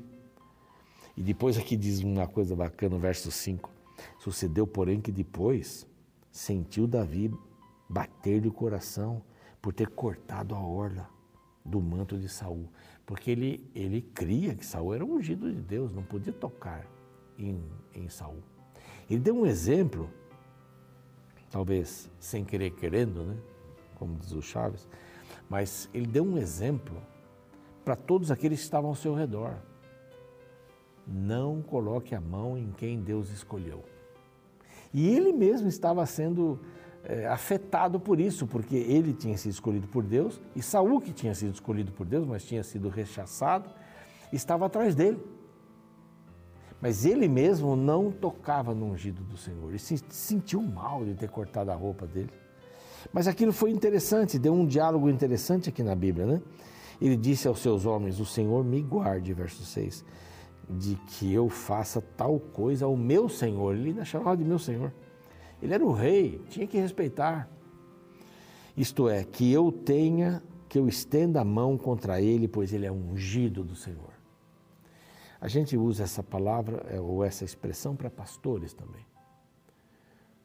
E 1.16 1.22
depois 1.22 1.58
aqui 1.58 1.76
diz 1.76 2.00
uma 2.00 2.26
coisa 2.26 2.56
bacana, 2.56 2.94
no 2.94 3.00
verso 3.00 3.30
5. 3.30 3.79
Sucedeu, 4.18 4.66
porém, 4.66 5.00
que 5.00 5.12
depois 5.12 5.86
sentiu 6.30 6.86
Davi 6.86 7.32
bater-lhe 7.88 8.48
o 8.48 8.52
coração 8.52 9.22
por 9.60 9.72
ter 9.72 9.88
cortado 9.88 10.54
a 10.54 10.60
orla 10.60 11.08
do 11.64 11.80
manto 11.80 12.18
de 12.18 12.28
Saul, 12.28 12.68
porque 13.04 13.30
ele, 13.30 13.70
ele 13.74 14.00
cria 14.00 14.54
que 14.54 14.64
Saul 14.64 14.94
era 14.94 15.04
ungido 15.04 15.52
de 15.52 15.60
Deus, 15.60 15.92
não 15.92 16.02
podia 16.02 16.32
tocar 16.32 16.86
em, 17.38 17.62
em 17.94 18.08
Saul. 18.08 18.42
Ele 19.08 19.20
deu 19.20 19.36
um 19.36 19.46
exemplo, 19.46 20.08
talvez 21.50 22.10
sem 22.18 22.44
querer 22.44 22.70
querendo, 22.70 23.24
né? 23.24 23.36
como 23.96 24.16
diz 24.16 24.32
o 24.32 24.40
Chaves, 24.40 24.88
mas 25.48 25.90
ele 25.92 26.06
deu 26.06 26.24
um 26.24 26.38
exemplo 26.38 26.96
para 27.84 27.96
todos 27.96 28.30
aqueles 28.30 28.60
que 28.60 28.64
estavam 28.64 28.90
ao 28.90 28.96
seu 28.96 29.14
redor. 29.14 29.56
Não 31.06 31.60
coloque 31.60 32.14
a 32.14 32.20
mão 32.20 32.56
em 32.56 32.70
quem 32.72 33.00
Deus 33.00 33.30
escolheu. 33.30 33.82
E 34.92 35.08
ele 35.08 35.32
mesmo 35.32 35.68
estava 35.68 36.04
sendo 36.06 36.60
é, 37.04 37.26
afetado 37.26 37.98
por 37.98 38.20
isso, 38.20 38.46
porque 38.46 38.76
ele 38.76 39.12
tinha 39.12 39.36
sido 39.36 39.52
escolhido 39.52 39.86
por 39.86 40.02
Deus 40.02 40.40
e 40.54 40.62
Saul, 40.62 41.00
que 41.00 41.12
tinha 41.12 41.34
sido 41.34 41.54
escolhido 41.54 41.92
por 41.92 42.06
Deus, 42.06 42.26
mas 42.26 42.44
tinha 42.44 42.62
sido 42.62 42.88
rechaçado, 42.88 43.70
estava 44.32 44.66
atrás 44.66 44.94
dele. 44.94 45.18
Mas 46.80 47.04
ele 47.04 47.28
mesmo 47.28 47.76
não 47.76 48.10
tocava 48.10 48.74
no 48.74 48.86
ungido 48.86 49.22
do 49.22 49.36
Senhor. 49.36 49.68
Ele 49.68 49.78
se 49.78 50.02
sentiu 50.08 50.62
mal 50.62 51.04
de 51.04 51.14
ter 51.14 51.28
cortado 51.28 51.70
a 51.70 51.74
roupa 51.74 52.06
dele. 52.06 52.30
Mas 53.12 53.28
aquilo 53.28 53.52
foi 53.52 53.70
interessante, 53.70 54.38
deu 54.38 54.52
um 54.52 54.66
diálogo 54.66 55.08
interessante 55.08 55.68
aqui 55.68 55.82
na 55.82 55.94
Bíblia, 55.94 56.26
né? 56.26 56.42
Ele 57.00 57.16
disse 57.16 57.48
aos 57.48 57.60
seus 57.60 57.86
homens: 57.86 58.20
O 58.20 58.26
Senhor 58.26 58.64
me 58.64 58.80
guarde, 58.82 59.32
verso 59.32 59.64
6, 59.64 60.04
de 60.78 60.96
que 60.96 61.32
eu 61.32 61.48
faça 61.48 62.00
tal 62.00 62.38
coisa 62.38 62.84
ao 62.84 62.96
meu 62.96 63.28
Senhor. 63.28 63.74
Ele 63.74 63.90
ainda 63.90 64.04
chamava 64.04 64.36
de 64.36 64.44
meu 64.44 64.58
Senhor. 64.58 64.92
Ele 65.62 65.74
era 65.74 65.84
o 65.84 65.92
rei, 65.92 66.40
tinha 66.48 66.66
que 66.66 66.78
respeitar. 66.78 67.48
Isto 68.76 69.08
é, 69.08 69.24
que 69.24 69.52
eu 69.52 69.70
tenha, 69.70 70.42
que 70.68 70.78
eu 70.78 70.88
estenda 70.88 71.40
a 71.40 71.44
mão 71.44 71.76
contra 71.76 72.20
ele, 72.20 72.48
pois 72.48 72.72
ele 72.72 72.86
é 72.86 72.92
ungido 72.92 73.62
do 73.64 73.74
Senhor. 73.74 74.10
A 75.40 75.48
gente 75.48 75.76
usa 75.76 76.04
essa 76.04 76.22
palavra 76.22 76.84
é, 76.88 77.00
ou 77.00 77.24
essa 77.24 77.44
expressão 77.44 77.96
para 77.96 78.10
pastores 78.10 78.72
também. 78.72 79.04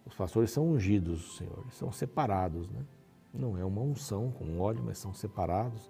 Os 0.05 0.13
pastores 0.13 0.51
são 0.51 0.69
ungidos 0.69 1.21
do 1.21 1.31
Senhor, 1.33 1.65
são 1.71 1.91
separados, 1.91 2.69
né? 2.69 2.85
Não 3.33 3.57
é 3.57 3.65
uma 3.65 3.81
unção 3.81 4.31
com 4.31 4.59
óleo, 4.59 4.81
mas 4.85 4.97
são 4.97 5.13
separados, 5.13 5.89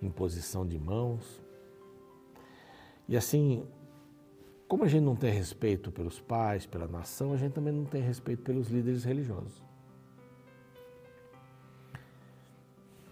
em 0.00 0.10
posição 0.10 0.66
de 0.66 0.78
mãos. 0.78 1.42
E 3.08 3.16
assim, 3.16 3.66
como 4.68 4.84
a 4.84 4.88
gente 4.88 5.02
não 5.02 5.14
tem 5.14 5.32
respeito 5.32 5.90
pelos 5.92 6.20
pais, 6.20 6.66
pela 6.66 6.86
nação, 6.86 7.32
a 7.32 7.36
gente 7.36 7.52
também 7.52 7.72
não 7.72 7.84
tem 7.84 8.02
respeito 8.02 8.42
pelos 8.42 8.68
líderes 8.68 9.04
religiosos. 9.04 9.62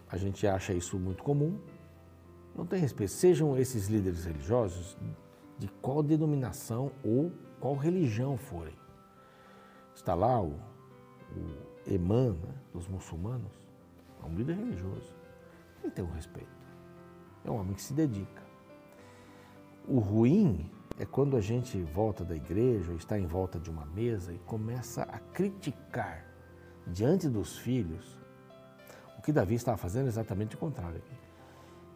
A 0.09 0.17
gente 0.17 0.47
acha 0.47 0.73
isso 0.75 0.99
muito 0.99 1.23
comum, 1.23 1.59
não 2.55 2.67
tem 2.67 2.79
respeito. 2.79 3.11
Sejam 3.13 3.57
esses 3.57 3.89
líderes 3.89 4.25
religiosos 4.25 4.97
de 5.59 5.69
qual 5.81 6.03
denominação 6.03 6.93
ou 7.03 7.33
qual 7.61 7.77
religião 7.77 8.37
forem. 8.37 8.75
Está 9.95 10.15
lá 10.15 10.43
o, 10.43 10.51
o 10.51 11.91
Eman 11.91 12.33
né, 12.33 12.55
dos 12.73 12.89
muçulmanos, 12.89 13.53
é 14.23 14.27
um 14.27 14.35
líder 14.35 14.57
religioso. 14.57 15.15
Ele 15.83 15.93
tem 15.93 16.05
um 16.05 16.11
respeito. 16.11 16.63
É 17.45 17.51
um 17.51 17.57
homem 17.57 17.75
que 17.75 17.83
se 17.83 17.93
dedica. 17.93 18.43
O 19.87 19.99
ruim 19.99 20.71
é 20.99 21.05
quando 21.05 21.37
a 21.37 21.41
gente 21.41 21.81
volta 21.83 22.25
da 22.25 22.35
igreja, 22.35 22.93
está 22.93 23.19
em 23.19 23.27
volta 23.27 23.59
de 23.59 23.71
uma 23.71 23.87
mesa 23.87 24.33
e 24.33 24.39
começa 24.39 25.03
a 25.03 25.19
criticar 25.19 26.25
diante 26.87 27.29
dos 27.29 27.59
filhos. 27.59 28.19
O 29.19 29.23
que 29.23 29.33
Davi 29.33 29.55
estava 29.55 29.77
fazendo 29.77 30.07
é 30.07 30.09
exatamente 30.09 30.57
o 30.57 30.59
contrário. 30.59 31.03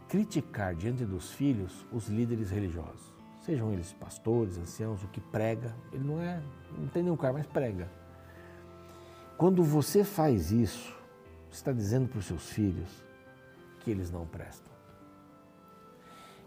Criticar 0.09 0.75
diante 0.75 1.05
dos 1.05 1.33
filhos 1.33 1.87
os 1.93 2.09
líderes 2.09 2.51
religiosos 2.51 3.17
sejam 3.47 3.73
eles 3.73 3.93
pastores, 3.93 4.59
anciãos, 4.59 5.05
o 5.05 5.09
que 5.09 5.21
prega, 5.21 5.73
ele 5.93 6.03
não 6.03 6.21
é, 6.21 6.43
não 6.77 6.89
tem 6.89 7.05
nenhum 7.05 7.17
cargo, 7.17 7.39
mas 7.39 7.47
prega. 7.47 7.89
Quando 9.39 9.63
você 9.63 10.03
faz 10.03 10.51
isso, 10.51 10.93
você 11.49 11.59
está 11.59 11.73
dizendo 11.73 12.09
para 12.09 12.19
os 12.19 12.27
seus 12.27 12.51
filhos 12.51 12.91
que 13.81 13.91
eles 13.91 14.11
não 14.11 14.27
prestam. 14.27 14.76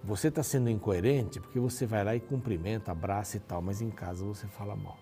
Você 0.03 0.29
está 0.29 0.41
sendo 0.41 0.69
incoerente 0.69 1.39
porque 1.39 1.59
você 1.59 1.85
vai 1.85 2.03
lá 2.03 2.15
e 2.15 2.19
cumprimenta, 2.19 2.91
abraça 2.91 3.37
e 3.37 3.39
tal, 3.39 3.61
mas 3.61 3.81
em 3.81 3.89
casa 3.89 4.23
você 4.23 4.47
fala 4.47 4.75
mal. 4.75 4.97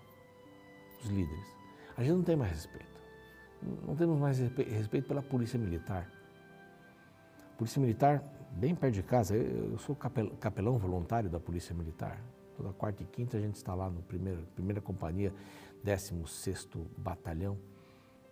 Os 1.00 1.08
líderes. 1.08 1.46
A 1.96 2.02
gente 2.02 2.16
não 2.16 2.22
tem 2.22 2.36
mais 2.36 2.50
respeito. 2.52 2.98
Não 3.86 3.94
temos 3.96 4.18
mais 4.18 4.38
respeito 4.38 5.06
pela 5.06 5.22
polícia 5.22 5.58
militar. 5.58 6.10
Polícia 7.56 7.80
militar 7.80 8.22
bem 8.52 8.74
perto 8.74 8.94
de 8.94 9.02
casa. 9.02 9.36
Eu 9.36 9.78
sou 9.78 9.96
capelão 9.96 10.78
voluntário 10.78 11.28
da 11.30 11.40
Polícia 11.40 11.74
Militar. 11.74 12.20
Toda 12.56 12.72
quarta 12.72 13.02
e 13.02 13.06
quinta 13.06 13.36
a 13.36 13.40
gente 13.40 13.56
está 13.56 13.74
lá 13.74 13.88
no 13.88 14.02
primeiro, 14.02 14.42
primeira 14.54 14.80
companhia, 14.80 15.32
16º 15.84 16.86
Batalhão 16.96 17.56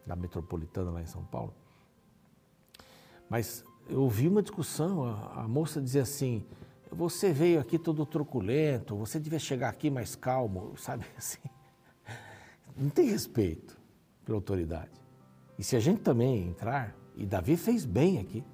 da 0.04 0.16
Metropolitana 0.16 0.90
lá 0.90 1.00
em 1.00 1.06
São 1.06 1.24
Paulo. 1.24 1.54
Mas 3.28 3.64
eu 3.88 4.02
ouvi 4.02 4.28
uma 4.28 4.42
discussão, 4.42 5.04
a, 5.04 5.42
a 5.42 5.48
moça 5.48 5.80
dizia 5.80 6.02
assim, 6.02 6.44
você 6.90 7.32
veio 7.32 7.60
aqui 7.60 7.78
todo 7.78 8.04
truculento, 8.06 8.96
você 8.96 9.18
devia 9.20 9.38
chegar 9.38 9.68
aqui 9.68 9.90
mais 9.90 10.16
calmo, 10.16 10.74
sabe 10.78 11.04
assim. 11.16 11.38
Não 12.76 12.90
tem 12.90 13.06
respeito 13.06 13.78
pela 14.24 14.38
autoridade. 14.38 15.00
E 15.58 15.64
se 15.64 15.76
a 15.76 15.80
gente 15.80 16.00
também 16.00 16.48
entrar, 16.48 16.94
e 17.16 17.24
Davi 17.24 17.56
fez 17.56 17.84
bem 17.84 18.18
aqui, 18.18 18.44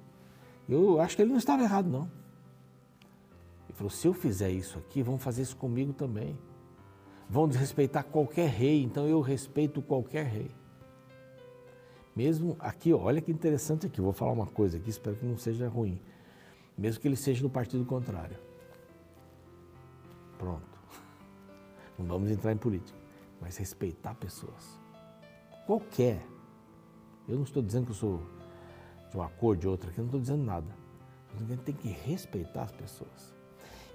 eu 0.69 1.01
acho 1.01 1.15
que 1.15 1.21
ele 1.21 1.31
não 1.31 1.37
estava 1.37 1.63
errado, 1.63 1.89
não. 1.89 2.09
Ele 3.67 3.73
falou: 3.73 3.89
se 3.89 4.07
eu 4.07 4.13
fizer 4.13 4.49
isso 4.49 4.79
aqui, 4.79 5.03
vão 5.03 5.17
fazer 5.17 5.41
isso 5.41 5.57
comigo 5.57 5.91
também. 5.91 6.37
Vão 7.29 7.47
desrespeitar 7.47 8.05
qualquer 8.05 8.47
rei, 8.47 8.81
então 8.83 9.07
eu 9.07 9.19
respeito 9.19 9.81
qualquer 9.81 10.25
rei. 10.25 10.51
Mesmo 12.15 12.55
aqui, 12.59 12.93
olha 12.93 13.21
que 13.21 13.31
interessante 13.31 13.87
aqui, 13.87 13.99
vou 13.99 14.13
falar 14.13 14.31
uma 14.31 14.45
coisa 14.45 14.77
aqui, 14.77 14.89
espero 14.89 15.15
que 15.15 15.25
não 15.25 15.37
seja 15.37 15.67
ruim. 15.67 15.99
Mesmo 16.77 17.01
que 17.01 17.07
ele 17.07 17.15
seja 17.15 17.41
do 17.41 17.49
partido 17.49 17.83
contrário. 17.85 18.37
Pronto. 20.37 20.79
Não 21.97 22.05
vamos 22.05 22.29
entrar 22.29 22.51
em 22.51 22.57
política, 22.57 22.97
mas 23.39 23.57
respeitar 23.57 24.15
pessoas. 24.15 24.79
Qualquer. 25.65 26.21
Eu 27.27 27.35
não 27.35 27.43
estou 27.43 27.63
dizendo 27.63 27.85
que 27.85 27.91
eu 27.91 27.95
sou 27.95 28.21
de 29.09 29.15
uma 29.15 29.29
cor, 29.29 29.55
de 29.55 29.67
outra, 29.67 29.89
aqui 29.89 29.99
não 29.99 30.07
estou 30.07 30.19
dizendo 30.19 30.43
nada. 30.43 30.67
A 31.35 31.43
gente 31.45 31.61
tem 31.61 31.75
que 31.75 31.87
respeitar 31.87 32.63
as 32.63 32.71
pessoas. 32.71 33.33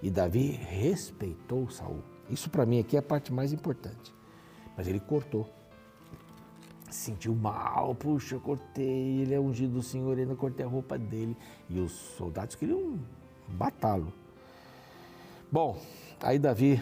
E 0.01 0.09
Davi 0.09 0.51
respeitou 0.51 1.69
Saul. 1.69 2.01
Isso 2.29 2.49
para 2.49 2.65
mim 2.65 2.79
aqui 2.79 2.95
é 2.95 2.99
a 2.99 3.03
parte 3.03 3.33
mais 3.33 3.51
importante. 3.51 4.13
Mas 4.77 4.87
ele 4.87 4.99
cortou. 4.99 5.47
Sentiu 6.89 7.35
mal, 7.35 7.93
puxa, 7.95 8.35
eu 8.35 8.39
cortei, 8.39 9.21
ele 9.21 9.33
é 9.33 9.39
ungido 9.39 9.73
do 9.73 9.83
Senhor, 9.83 10.17
ainda 10.17 10.35
cortei 10.35 10.65
a 10.65 10.69
roupa 10.69 10.97
dele. 10.97 11.37
E 11.69 11.79
os 11.79 11.91
soldados 11.91 12.55
queriam 12.55 12.99
batá-lo. 13.47 14.11
Bom, 15.51 15.79
aí 16.21 16.39
Davi 16.39 16.81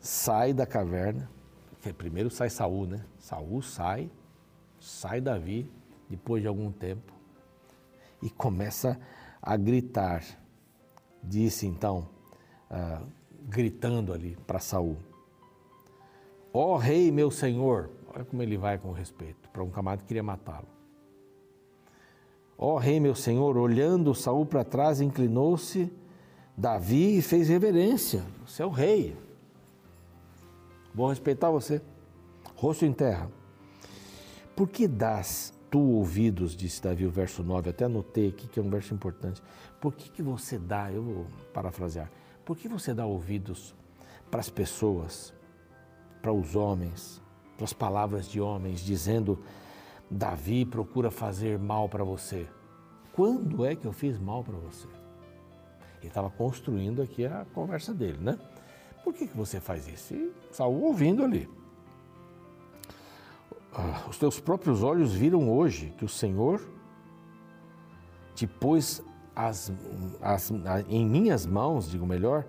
sai 0.00 0.52
da 0.52 0.66
caverna. 0.66 1.28
Primeiro 1.96 2.28
sai 2.28 2.50
Saul, 2.50 2.86
né? 2.86 3.04
Saul 3.18 3.62
sai, 3.62 4.10
sai 4.78 5.20
Davi, 5.20 5.70
depois 6.10 6.42
de 6.42 6.48
algum 6.48 6.70
tempo 6.70 7.18
e 8.22 8.30
começa 8.30 8.98
a 9.40 9.56
gritar. 9.56 10.24
Disse 11.22 11.66
então, 11.66 12.08
uh, 12.70 13.04
gritando 13.48 14.12
ali 14.12 14.36
para 14.46 14.58
Saul: 14.58 14.96
Ó 16.52 16.74
oh, 16.74 16.76
rei, 16.76 17.10
meu 17.10 17.30
senhor, 17.30 17.90
olha 18.14 18.24
como 18.24 18.42
ele 18.42 18.56
vai 18.56 18.78
com 18.78 18.92
respeito 18.92 19.48
para 19.50 19.62
um 19.62 19.70
camarada 19.70 20.02
que 20.02 20.08
queria 20.08 20.22
matá-lo. 20.22 20.68
Ó 22.56 22.74
oh, 22.74 22.78
rei, 22.78 22.98
meu 22.98 23.14
senhor, 23.14 23.56
olhando 23.56 24.14
Saul 24.14 24.44
para 24.44 24.64
trás, 24.64 25.00
inclinou-se 25.00 25.92
Davi 26.56 27.18
e 27.18 27.22
fez 27.22 27.48
reverência. 27.48 28.24
Você 28.44 28.62
é 28.62 28.66
o 28.66 28.70
rei. 28.70 29.16
Vou 30.92 31.08
respeitar 31.08 31.50
você. 31.50 31.80
Rosto 32.56 32.84
em 32.84 32.92
terra. 32.92 33.30
Por 34.56 34.68
que 34.68 34.88
das 34.88 35.54
tu 35.70 35.78
ouvidos, 35.78 36.56
disse 36.56 36.82
Davi, 36.82 37.06
o 37.06 37.10
verso 37.10 37.44
9, 37.44 37.70
até 37.70 37.84
anotei 37.84 38.28
aqui 38.30 38.48
que 38.48 38.58
é 38.58 38.62
um 38.62 38.70
verso 38.70 38.92
importante. 38.92 39.40
Por 39.80 39.94
que, 39.94 40.10
que 40.10 40.22
você 40.22 40.58
dá, 40.58 40.90
eu 40.90 41.02
vou 41.02 41.26
parafrasear, 41.52 42.10
por 42.44 42.56
que 42.56 42.66
você 42.66 42.92
dá 42.92 43.06
ouvidos 43.06 43.74
para 44.30 44.40
as 44.40 44.50
pessoas 44.50 45.32
para 46.20 46.32
os 46.32 46.56
homens, 46.56 47.22
as 47.64 47.72
palavras 47.72 48.28
de 48.28 48.40
homens, 48.40 48.80
dizendo: 48.80 49.38
Davi 50.10 50.64
procura 50.64 51.10
fazer 51.10 51.58
mal 51.58 51.88
para 51.88 52.04
você. 52.04 52.46
Quando 53.12 53.64
é 53.64 53.74
que 53.74 53.86
eu 53.86 53.92
fiz 53.92 54.18
mal 54.18 54.44
para 54.44 54.56
você? 54.56 54.86
Ele 55.98 56.08
estava 56.08 56.30
construindo 56.30 57.02
aqui 57.02 57.26
a 57.26 57.44
conversa 57.52 57.92
dele, 57.92 58.18
né? 58.20 58.38
Por 59.02 59.12
que, 59.12 59.26
que 59.26 59.36
você 59.36 59.58
faz 59.60 59.88
isso? 59.88 60.14
E 60.14 60.32
Saul 60.52 60.82
ouvindo 60.82 61.24
ali. 61.24 61.48
Ah, 63.72 64.04
os 64.08 64.18
teus 64.18 64.40
próprios 64.40 64.82
olhos 64.82 65.12
viram 65.12 65.50
hoje 65.50 65.92
que 65.98 66.04
o 66.04 66.08
Senhor 66.08 66.60
te 68.34 68.46
pôs 68.46 69.02
as, 69.34 69.72
as, 70.20 70.52
em 70.88 71.06
minhas 71.06 71.44
mãos, 71.44 71.90
digo 71.90 72.06
melhor, 72.06 72.44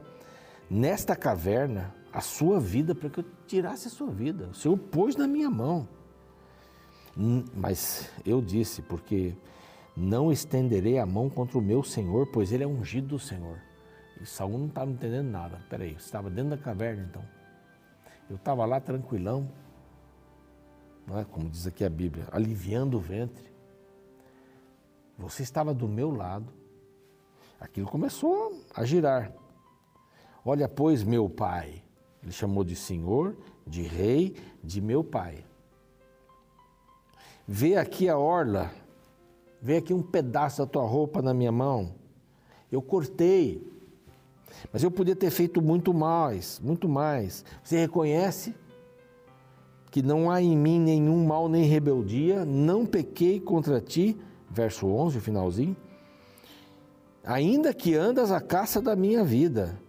nesta 0.70 1.16
caverna, 1.16 1.94
a 2.20 2.22
sua 2.22 2.60
vida 2.60 2.94
para 2.94 3.10
que 3.10 3.22
eu 3.22 3.26
tirasse 3.48 3.88
a 3.88 3.92
sua 3.92 4.12
vida. 4.12 4.48
O 4.48 4.54
Senhor 4.54 4.78
pôs 4.78 5.16
na 5.16 5.26
minha 5.26 5.50
mão. 5.50 5.88
Mas 7.56 8.12
eu 8.26 8.42
disse, 8.42 8.82
porque 8.82 9.34
não 9.96 10.30
estenderei 10.30 11.00
a 11.00 11.06
mão 11.06 11.30
contra 11.30 11.58
o 11.58 11.62
meu 11.62 11.82
Senhor, 11.82 12.28
pois 12.28 12.52
ele 12.52 12.66
é 12.66 12.68
ungido 12.68 13.08
do 13.08 13.20
Senhor. 13.20 13.58
E 14.20 14.26
Saul 14.26 14.58
não 14.58 14.68
estava 14.68 14.92
entendendo 14.92 15.30
nada. 15.30 15.62
Peraí, 15.70 15.94
estava 15.94 16.30
dentro 16.30 16.50
da 16.50 16.58
caverna 16.58 17.08
então. 17.10 17.24
Eu 18.30 18.36
estava 18.36 18.66
lá 18.66 18.82
tranquilão, 18.82 19.50
não 21.08 21.20
é? 21.20 21.24
como 21.24 21.50
diz 21.50 21.66
aqui 21.66 21.86
a 21.86 21.90
Bíblia, 21.90 22.28
aliviando 22.34 22.98
o 22.98 23.00
ventre. 23.00 23.50
Você 25.18 25.42
estava 25.42 25.74
do 25.74 25.88
meu 25.88 26.12
lado. 26.12 26.52
Aquilo 27.62 27.88
começou 27.88 28.62
a 28.76 28.84
girar. 28.84 29.32
Olha, 30.44 30.68
pois, 30.68 31.02
meu 31.02 31.30
pai. 31.30 31.84
Ele 32.22 32.32
chamou 32.32 32.64
de 32.64 32.76
senhor, 32.76 33.36
de 33.66 33.82
rei, 33.82 34.36
de 34.64 34.82
meu 34.82 35.04
pai. 35.04 35.46
Vê 37.48 37.78
aqui 37.78 38.08
a 38.08 38.18
orla, 38.18 38.72
vê 39.62 39.78
aqui 39.78 39.94
um 39.94 40.04
pedaço 40.04 40.60
da 40.60 40.68
tua 40.68 40.84
roupa 40.84 41.22
na 41.22 41.34
minha 41.34 41.52
mão. 41.52 41.96
Eu 42.72 42.82
cortei, 42.82 43.66
mas 44.72 44.84
eu 44.84 44.92
podia 44.92 45.16
ter 45.16 45.32
feito 45.32 45.62
muito 45.62 45.94
mais, 45.94 46.60
muito 46.60 46.88
mais. 46.88 47.44
Você 47.64 47.78
reconhece 47.80 48.54
que 49.90 50.02
não 50.02 50.30
há 50.30 50.42
em 50.42 50.56
mim 50.56 50.80
nenhum 50.80 51.26
mal 51.26 51.50
nem 51.50 51.64
rebeldia, 51.64 52.46
não 52.46 52.86
pequei 52.86 53.40
contra 53.40 53.82
ti, 53.82 54.16
verso 54.50 54.88
11, 54.88 55.18
o 55.18 55.22
finalzinho. 55.22 55.76
Ainda 57.24 57.74
que 57.74 57.96
andas 57.96 58.32
a 58.32 58.40
caça 58.40 58.82
da 58.82 58.96
minha 58.96 59.24
vida, 59.24 59.80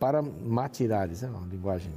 para 0.00 0.22
matirares, 0.22 1.22
é 1.22 1.28
uma 1.28 1.46
linguagem 1.46 1.92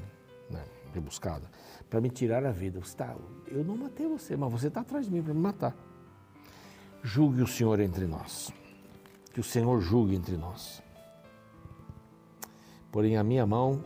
né, 0.49 0.61
rebuscada, 0.93 1.49
para 1.89 2.01
me 2.01 2.09
tirar 2.09 2.45
a 2.45 2.51
vida. 2.51 2.81
Você 2.81 2.97
tá, 2.97 3.15
eu 3.47 3.63
não 3.63 3.77
matei 3.77 4.05
você, 4.05 4.35
mas 4.35 4.51
você 4.51 4.67
está 4.67 4.81
atrás 4.81 5.05
de 5.05 5.11
mim 5.11 5.23
para 5.23 5.33
me 5.33 5.39
matar. 5.39 5.73
Julgue 7.01 7.41
o 7.41 7.47
Senhor 7.47 7.79
entre 7.79 8.05
nós, 8.05 8.51
que 9.33 9.39
o 9.39 9.43
Senhor 9.43 9.79
julgue 9.79 10.15
entre 10.15 10.35
nós. 10.35 10.83
Porém, 12.91 13.15
a 13.17 13.23
minha 13.23 13.45
mão 13.45 13.83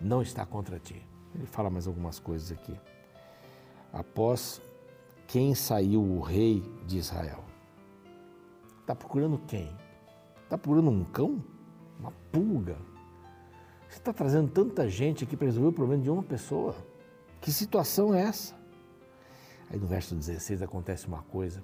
não 0.00 0.20
está 0.20 0.44
contra 0.44 0.78
ti. 0.80 1.06
Ele 1.32 1.46
fala 1.46 1.70
mais 1.70 1.86
algumas 1.86 2.18
coisas 2.18 2.50
aqui. 2.50 2.76
Após 3.92 4.60
quem 5.28 5.54
saiu 5.54 6.02
o 6.02 6.20
rei 6.20 6.62
de 6.84 6.98
Israel? 6.98 7.44
Está 8.80 8.94
procurando 8.94 9.38
quem? 9.46 9.70
Está 10.42 10.58
procurando 10.58 10.90
um 10.90 11.04
cão? 11.04 11.42
Uma 11.98 12.10
pulga? 12.32 12.89
Você 13.90 13.98
está 13.98 14.12
trazendo 14.12 14.48
tanta 14.48 14.88
gente 14.88 15.24
aqui 15.24 15.36
para 15.36 15.46
resolver 15.46 15.70
o 15.70 15.72
problema 15.72 16.00
de 16.00 16.08
uma 16.08 16.22
pessoa? 16.22 16.76
Que 17.40 17.50
situação 17.50 18.14
é 18.14 18.22
essa? 18.22 18.54
Aí 19.68 19.80
no 19.80 19.86
verso 19.88 20.14
16 20.14 20.62
acontece 20.62 21.08
uma 21.08 21.22
coisa 21.22 21.62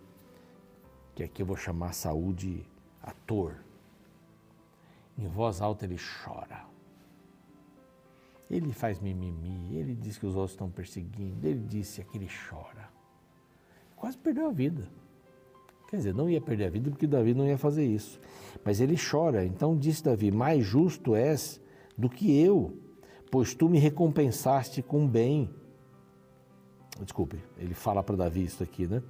que 1.14 1.22
aqui 1.22 1.40
eu 1.40 1.46
vou 1.46 1.56
chamar 1.56 1.92
saúde 1.92 2.66
ator. 3.00 3.54
Em 5.16 5.28
voz 5.28 5.62
alta 5.62 5.84
ele 5.84 5.96
chora. 6.24 6.66
Ele 8.50 8.72
faz 8.72 8.98
mimimi, 8.98 9.76
ele 9.76 9.94
diz 9.94 10.18
que 10.18 10.26
os 10.26 10.34
outros 10.34 10.52
estão 10.52 10.68
perseguindo, 10.68 11.46
ele 11.46 11.60
disse 11.60 12.02
que 12.04 12.18
ele 12.18 12.28
chora. 12.50 12.88
Quase 13.94 14.18
perdeu 14.18 14.48
a 14.48 14.52
vida. 14.52 14.88
Quer 15.88 15.98
dizer, 15.98 16.12
não 16.12 16.28
ia 16.28 16.40
perder 16.40 16.66
a 16.66 16.70
vida 16.70 16.90
porque 16.90 17.06
Davi 17.06 17.34
não 17.34 17.46
ia 17.46 17.56
fazer 17.56 17.86
isso. 17.86 18.20
Mas 18.64 18.80
ele 18.80 18.96
chora. 18.98 19.44
Então 19.44 19.76
disse 19.76 20.02
Davi: 20.02 20.32
Mais 20.32 20.64
justo 20.64 21.14
és 21.14 21.60
do 21.96 22.08
que 22.08 22.38
eu, 22.38 22.76
pois 23.30 23.54
tu 23.54 23.68
me 23.68 23.78
recompensaste 23.78 24.82
com 24.82 25.06
bem. 25.06 25.50
Desculpe, 27.00 27.38
ele 27.58 27.74
fala 27.74 28.02
para 28.02 28.16
Davi 28.16 28.44
isso 28.44 28.62
aqui, 28.62 28.86
né? 28.86 29.02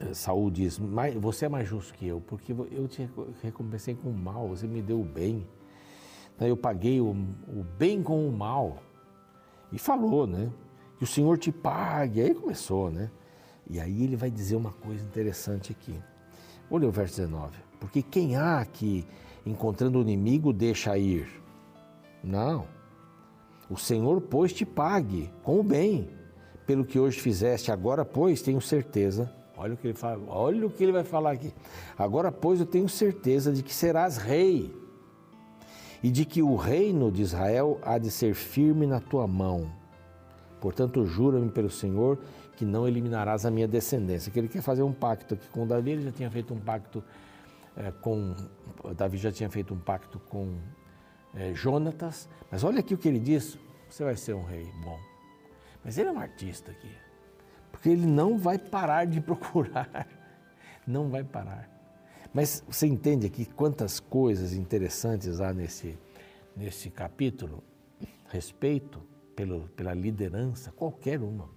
Eh, 0.00 0.14
Saul 0.14 0.50
diz: 0.50 0.80
Você 1.20 1.46
é 1.46 1.48
mais 1.48 1.68
justo 1.68 1.94
que 1.94 2.06
eu, 2.06 2.20
porque 2.20 2.52
eu 2.52 2.88
te 2.88 3.08
recompensei 3.42 3.94
com 3.94 4.10
o 4.10 4.14
mal, 4.14 4.48
você 4.48 4.66
me 4.66 4.82
deu 4.82 5.00
o 5.00 5.04
bem. 5.04 5.46
Eu 6.40 6.56
paguei 6.56 7.00
o, 7.00 7.10
o 7.10 7.64
bem 7.78 8.02
com 8.02 8.26
o 8.26 8.32
mal. 8.32 8.82
E 9.70 9.78
falou, 9.78 10.26
né? 10.26 10.50
Que 10.98 11.04
o 11.04 11.06
Senhor 11.06 11.38
te 11.38 11.52
pague. 11.52 12.20
Aí 12.20 12.34
começou, 12.34 12.90
né? 12.90 13.10
E 13.68 13.78
aí 13.78 14.02
ele 14.02 14.16
vai 14.16 14.30
dizer 14.30 14.56
uma 14.56 14.72
coisa 14.72 15.04
interessante 15.04 15.72
aqui. 15.72 15.94
Olha 16.70 16.88
o 16.88 16.90
verso 16.90 17.16
19. 17.16 17.56
Porque 17.78 18.02
quem 18.02 18.36
há 18.36 18.64
que, 18.64 19.06
encontrando 19.46 19.98
o 19.98 20.02
inimigo, 20.02 20.52
deixa 20.52 20.96
ir? 20.98 21.41
Não. 22.22 22.66
O 23.68 23.76
Senhor, 23.76 24.20
pois, 24.20 24.52
te 24.52 24.64
pague 24.64 25.32
com 25.42 25.58
o 25.58 25.62
bem, 25.62 26.10
pelo 26.66 26.84
que 26.84 26.98
hoje 26.98 27.20
fizeste. 27.20 27.72
Agora, 27.72 28.04
pois, 28.04 28.42
tenho 28.42 28.60
certeza. 28.60 29.32
Olha 29.56 29.74
o 29.74 29.76
que 29.76 29.88
ele 29.88 29.94
fala, 29.94 30.22
olha 30.28 30.66
o 30.66 30.70
que 30.70 30.82
ele 30.82 30.92
vai 30.92 31.04
falar 31.04 31.32
aqui. 31.32 31.52
Agora, 31.98 32.32
pois, 32.32 32.60
eu 32.60 32.66
tenho 32.66 32.88
certeza 32.88 33.52
de 33.52 33.62
que 33.62 33.72
serás 33.72 34.16
rei 34.16 34.74
e 36.02 36.10
de 36.10 36.24
que 36.24 36.42
o 36.42 36.56
reino 36.56 37.12
de 37.12 37.22
Israel 37.22 37.78
há 37.82 37.96
de 37.96 38.10
ser 38.10 38.34
firme 38.34 38.86
na 38.86 39.00
tua 39.00 39.26
mão. 39.26 39.70
Portanto, 40.60 41.04
jura-me 41.06 41.50
pelo 41.50 41.70
Senhor 41.70 42.18
que 42.56 42.64
não 42.64 42.86
eliminarás 42.86 43.46
a 43.46 43.50
minha 43.50 43.68
descendência. 43.68 44.30
Que 44.30 44.38
ele 44.38 44.48
quer 44.48 44.62
fazer 44.62 44.82
um 44.82 44.92
pacto 44.92 45.34
aqui 45.34 45.48
com 45.48 45.66
Davi, 45.66 45.92
ele 45.92 46.02
já 46.02 46.12
tinha 46.12 46.30
feito 46.30 46.52
um 46.52 46.58
pacto 46.58 47.02
é, 47.76 47.90
com. 47.90 48.34
Davi 48.96 49.16
já 49.16 49.32
tinha 49.32 49.48
feito 49.48 49.72
um 49.74 49.78
pacto 49.78 50.18
com 50.28 50.58
é, 51.34 51.54
Jonatas, 51.54 52.28
mas 52.50 52.62
olha 52.64 52.80
aqui 52.80 52.94
o 52.94 52.98
que 52.98 53.08
ele 53.08 53.18
diz: 53.18 53.58
você 53.88 54.04
vai 54.04 54.16
ser 54.16 54.34
um 54.34 54.44
rei 54.44 54.70
bom. 54.84 54.98
Mas 55.84 55.98
ele 55.98 56.08
é 56.08 56.12
um 56.12 56.18
artista 56.18 56.70
aqui, 56.70 56.90
porque 57.70 57.88
ele 57.88 58.06
não 58.06 58.38
vai 58.38 58.58
parar 58.58 59.04
de 59.06 59.20
procurar, 59.22 60.06
não 60.86 61.08
vai 61.08 61.24
parar. 61.24 61.68
Mas 62.32 62.64
você 62.66 62.86
entende 62.86 63.26
aqui 63.26 63.44
quantas 63.44 64.00
coisas 64.00 64.52
interessantes 64.54 65.40
há 65.40 65.52
nesse, 65.52 65.98
nesse 66.56 66.90
capítulo? 66.90 67.62
Respeito 68.28 69.02
pelo, 69.36 69.68
pela 69.70 69.92
liderança, 69.92 70.72
qualquer 70.72 71.20
uma. 71.20 71.50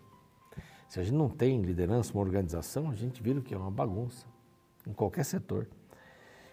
Se 0.90 1.00
a 1.00 1.04
gente 1.04 1.16
não 1.16 1.30
tem 1.30 1.62
liderança, 1.62 2.14
uma 2.14 2.22
organização, 2.22 2.90
a 2.90 2.96
gente 2.96 3.24
vira 3.24 3.40
que 3.42 3.54
é 3.54 3.58
uma 3.58 3.72
bagunça, 3.72 4.26
em 4.86 4.92
qualquer 4.92 5.24
setor. 5.24 5.68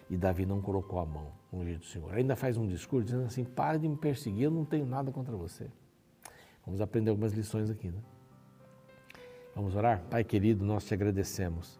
E 0.09 0.15
Davi 0.15 0.45
não 0.45 0.61
colocou 0.61 0.99
a 0.99 1.05
mão 1.05 1.42
no 1.53 1.59
ungido 1.59 1.79
do 1.79 1.85
Senhor. 1.85 2.13
Ainda 2.15 2.35
faz 2.35 2.57
um 2.57 2.67
discurso 2.67 3.05
dizendo 3.05 3.25
assim: 3.25 3.45
pare 3.45 3.77
de 3.77 3.87
me 3.87 3.95
perseguir, 3.95 4.43
eu 4.45 4.51
não 4.51 4.65
tenho 4.65 4.85
nada 4.85 5.11
contra 5.11 5.37
você. 5.37 5.69
Vamos 6.65 6.81
aprender 6.81 7.11
algumas 7.11 7.33
lições 7.33 7.69
aqui, 7.69 7.89
né? 7.89 7.99
Vamos 9.55 9.75
orar? 9.75 10.01
Pai 10.09 10.23
querido, 10.23 10.65
nós 10.65 10.83
te 10.83 10.93
agradecemos, 10.95 11.79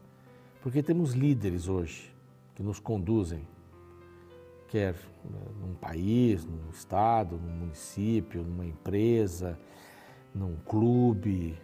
porque 0.62 0.83
temos 0.83 1.13
líderes 1.13 1.67
hoje 1.67 2.13
que 2.53 2.62
nos 2.62 2.79
conduzem, 2.79 3.47
quer 4.67 4.95
num 5.59 5.73
país, 5.73 6.45
num 6.45 6.69
estado, 6.69 7.38
num 7.38 7.57
município, 7.57 8.43
numa 8.43 8.65
empresa, 8.65 9.57
num 10.36 10.55
clube, 10.57 11.57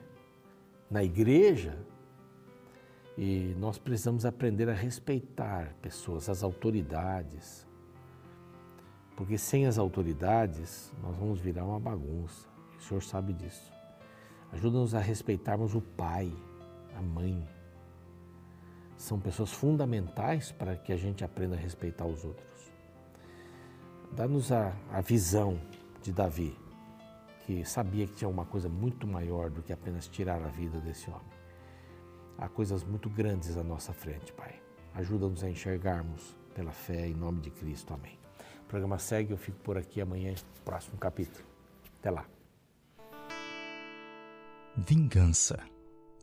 na 0.90 1.04
igreja. 1.04 1.78
E 3.16 3.54
nós 3.60 3.78
precisamos 3.78 4.26
aprender 4.26 4.70
a 4.70 4.74
respeitar 4.74 5.76
pessoas, 5.82 6.30
as 6.30 6.42
autoridades. 6.42 7.69
Porque 9.20 9.38
sem 9.38 9.68
as 9.68 9.78
autoridades, 9.78 10.94
nós 11.04 11.14
vamos 11.18 11.42
virar 11.42 11.66
uma 11.66 11.78
bagunça. 11.78 12.48
O 12.78 12.82
Senhor 12.82 13.04
sabe 13.04 13.34
disso. 13.34 13.70
Ajuda-nos 14.54 14.96
a 14.96 15.00
respeitarmos 15.00 15.76
o 15.76 15.82
pai, 15.82 16.32
a 16.96 17.02
mãe, 17.02 17.46
são 18.96 19.20
pessoas 19.20 19.52
fundamentais 19.52 20.54
para 20.54 20.78
que 20.78 20.94
a 20.94 20.96
gente 20.96 21.22
aprenda 21.22 21.58
a 21.58 21.60
respeitar 21.60 22.06
os 22.06 22.24
outros. 22.24 22.72
Dá-nos 24.14 24.54
a, 24.54 24.74
a 24.90 25.02
visão 25.02 25.60
de 26.02 26.14
Davi, 26.14 26.58
que 27.46 27.66
sabia 27.66 28.08
que 28.08 28.14
tinha 28.14 28.30
uma 28.30 28.46
coisa 28.46 28.70
muito 28.70 29.06
maior 29.06 29.50
do 29.50 29.62
que 29.62 29.74
apenas 29.74 30.08
tirar 30.08 30.42
a 30.42 30.48
vida 30.48 30.80
desse 30.80 31.10
homem. 31.10 31.40
Há 32.38 32.48
coisas 32.48 32.86
muito 32.86 33.10
grandes 33.10 33.58
à 33.58 33.64
nossa 33.66 33.92
frente, 33.92 34.32
Pai. 34.32 34.62
Ajuda-nos 34.96 35.44
a 35.44 35.50
enxergarmos 35.50 36.38
pela 36.56 36.72
fé 36.72 37.06
em 37.06 37.16
nome 37.16 37.42
de 37.42 37.52
Cristo. 37.52 37.94
Amém. 37.94 38.18
O 38.70 38.78
programa 38.78 39.00
segue, 39.00 39.32
eu 39.32 39.38
fico 39.38 39.58
por 39.62 39.80
aqui 39.80 40.00
amanhã, 40.00 40.32
próximo 40.64 40.96
capítulo. 41.00 41.44
Até 42.00 42.12
lá. 42.12 42.24
Vingança. 44.78 45.58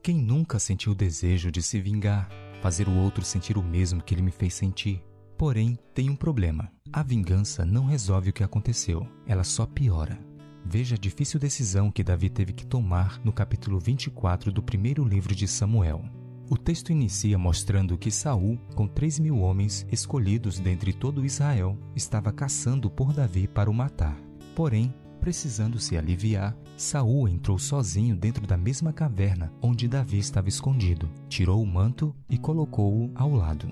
Quem 0.01 0.23
nunca 0.23 0.61
sentiu 0.61 0.93
o 0.93 0.95
desejo 0.95 1.51
de 1.51 1.61
se 1.61 1.81
vingar, 1.81 2.31
fazer 2.63 2.87
o 2.87 2.97
outro 2.97 3.25
sentir 3.25 3.59
o 3.59 3.63
mesmo 3.65 4.01
que 4.01 4.15
ele 4.15 4.23
me 4.23 4.31
fez 4.31 4.55
sentir? 4.55 5.05
Porém, 5.37 5.77
tem 5.93 6.09
um 6.09 6.15
problema. 6.15 6.71
A 6.93 7.03
vingança 7.03 7.65
não 7.65 7.85
resolve 7.85 8.31
o 8.31 8.33
que 8.33 8.45
aconteceu, 8.45 9.05
ela 9.27 9.43
só 9.43 9.67
piora. 9.67 10.17
Veja 10.65 10.95
a 10.95 10.99
difícil 10.99 11.41
decisão 11.41 11.91
que 11.91 12.05
Davi 12.05 12.31
teve 12.31 12.53
que 12.53 12.65
tomar 12.65 13.21
no 13.25 13.33
capítulo 13.33 13.81
24 13.81 14.53
do 14.53 14.63
primeiro 14.63 15.03
livro 15.03 15.35
de 15.35 15.49
Samuel. 15.49 16.05
O 16.49 16.57
texto 16.57 16.93
inicia 16.93 17.37
mostrando 17.37 17.99
que 17.99 18.09
Saul, 18.09 18.57
com 18.77 18.87
três 18.87 19.19
mil 19.19 19.41
homens 19.41 19.85
escolhidos 19.91 20.61
dentre 20.61 20.93
todo 20.93 21.25
Israel, 21.25 21.77
estava 21.95 22.33
caçando 22.33 22.89
por 22.89 23.13
Davi 23.13 23.49
para 23.49 23.69
o 23.69 23.75
matar. 23.75 24.17
Porém, 24.55 24.95
precisando 25.21 25.81
se 25.81 25.97
aliviar, 25.97 26.57
Saul 26.77 27.29
entrou 27.29 27.59
sozinho 27.59 28.15
dentro 28.15 28.47
da 28.47 28.57
mesma 28.57 28.93
caverna 28.93 29.53
onde 29.61 29.89
Davi 29.89 30.19
estava 30.19 30.49
escondido, 30.49 31.11
tirou 31.29 31.61
o 31.61 31.67
manto 31.67 32.15
e 32.31 32.39
colocou-o 32.39 33.11
ao 33.17 33.35
lado. 33.35 33.69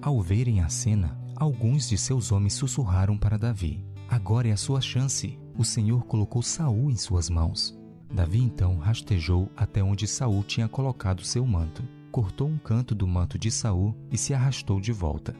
Ao 0.00 0.22
verem 0.22 0.60
a 0.60 0.68
cena, 0.70 1.18
alguns 1.36 1.86
de 1.88 1.98
seus 1.98 2.32
homens 2.32 2.54
sussurraram 2.54 3.18
para 3.18 3.36
Davi: 3.36 3.84
Agora 4.08 4.48
é 4.48 4.52
a 4.52 4.56
sua 4.56 4.80
chance. 4.80 5.38
O 5.58 5.64
Senhor 5.64 6.04
colocou 6.06 6.42
Saul 6.42 6.90
em 6.90 6.96
suas 6.96 7.28
mãos. 7.28 7.78
Davi 8.12 8.38
então 8.38 8.78
rastejou 8.78 9.50
até 9.54 9.82
onde 9.82 10.06
Saul 10.06 10.42
tinha 10.42 10.68
colocado 10.68 11.22
seu 11.24 11.44
manto, 11.46 11.82
cortou 12.14 12.46
um 12.46 12.58
canto 12.58 12.94
do 12.94 13.08
manto 13.08 13.36
de 13.36 13.50
Saul 13.50 13.92
e 14.08 14.16
se 14.16 14.32
arrastou 14.32 14.80
de 14.80 14.92
volta. 14.92 15.34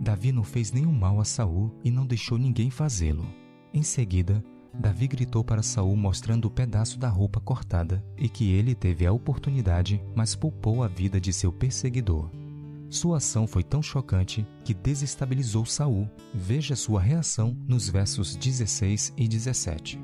Davi 0.00 0.32
não 0.32 0.42
fez 0.42 0.72
nenhum 0.72 0.90
mal 0.90 1.20
a 1.20 1.24
Saul 1.24 1.72
e 1.84 1.90
não 1.90 2.04
deixou 2.04 2.36
ninguém 2.36 2.68
fazê-lo. 2.68 3.24
Em 3.72 3.84
seguida, 3.84 4.42
Davi 4.74 5.06
gritou 5.06 5.44
para 5.44 5.62
Saul 5.62 5.94
mostrando 5.94 6.46
o 6.46 6.50
pedaço 6.50 6.98
da 6.98 7.08
roupa 7.08 7.38
cortada 7.38 8.04
e 8.18 8.28
que 8.28 8.50
ele 8.50 8.74
teve 8.74 9.06
a 9.06 9.12
oportunidade, 9.12 10.02
mas 10.16 10.34
poupou 10.34 10.82
a 10.82 10.88
vida 10.88 11.20
de 11.20 11.32
seu 11.32 11.52
perseguidor. 11.52 12.28
Sua 12.90 13.18
ação 13.18 13.46
foi 13.46 13.62
tão 13.62 13.80
chocante 13.80 14.44
que 14.64 14.74
desestabilizou 14.74 15.64
Saul. 15.64 16.10
Veja 16.34 16.74
sua 16.74 17.00
reação 17.00 17.56
nos 17.68 17.88
versos 17.88 18.34
16 18.34 19.12
e 19.16 19.28
17. 19.28 20.02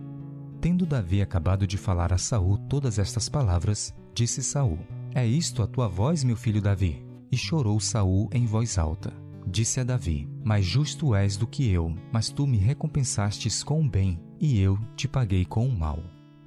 Tendo 0.61 0.87
Davi 0.87 1.21
acabado 1.21 1.67
de 1.67 1.77
falar 1.77 2.13
a 2.13 2.19
Saul 2.19 2.59
todas 2.69 3.01
estas 3.01 3.29
palavras, 3.29 3.93
disse 4.15 4.41
Saul: 4.41 4.79
É 5.15 5.27
isto 5.27 5.63
a 5.63 5.67
tua 5.67 5.89
voz, 5.89 6.25
meu 6.25 6.37
filho 6.37 6.63
Davi? 6.63 7.05
E 7.31 7.37
chorou 7.37 7.79
Saul 7.79 8.31
em 8.33 8.47
voz 8.47 8.79
alta. 8.79 9.13
Disse 9.47 9.79
a 9.81 9.85
Davi: 9.85 10.27
Mais 10.43 10.65
justo 10.65 11.15
és 11.15 11.37
do 11.37 11.47
que 11.47 11.71
eu, 11.71 11.95
mas 12.11 12.31
tu 12.31 12.47
me 12.47 12.57
recompensastes 12.57 13.63
com 13.63 13.83
o 13.83 13.89
bem, 13.89 14.19
e 14.41 14.59
eu 14.59 14.79
te 14.97 15.07
paguei 15.07 15.45
com 15.45 15.67
o 15.67 15.79
mal. 15.79 16.03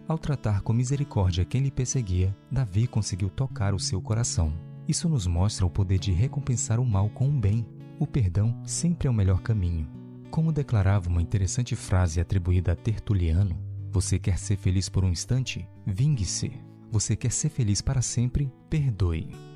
Ao 0.07 0.17
tratar 0.17 0.61
com 0.61 0.73
misericórdia 0.73 1.45
quem 1.45 1.61
lhe 1.61 1.71
perseguia, 1.71 2.35
Davi 2.51 2.87
conseguiu 2.87 3.29
tocar 3.29 3.73
o 3.73 3.79
seu 3.79 4.01
coração. 4.01 4.51
Isso 4.87 5.07
nos 5.07 5.27
mostra 5.27 5.65
o 5.65 5.69
poder 5.69 5.99
de 5.99 6.11
recompensar 6.11 6.79
o 6.79 6.85
mal 6.85 7.09
com 7.09 7.29
o 7.29 7.39
bem. 7.39 7.65
O 7.99 8.07
perdão 8.07 8.61
sempre 8.63 9.07
é 9.07 9.11
o 9.11 9.13
melhor 9.13 9.41
caminho. 9.41 9.87
Como 10.31 10.51
declarava 10.51 11.09
uma 11.09 11.21
interessante 11.21 11.75
frase 11.75 12.19
atribuída 12.19 12.71
a 12.71 12.75
Tertuliano, 12.75 13.57
você 13.91 14.19
quer 14.19 14.37
ser 14.37 14.57
feliz 14.57 14.89
por 14.89 15.05
um 15.05 15.09
instante? 15.09 15.67
Vingue-se. 15.85 16.51
Você 16.91 17.15
quer 17.15 17.31
ser 17.31 17.49
feliz 17.49 17.81
para 17.81 18.01
sempre? 18.01 18.51
Perdoe. 18.69 19.54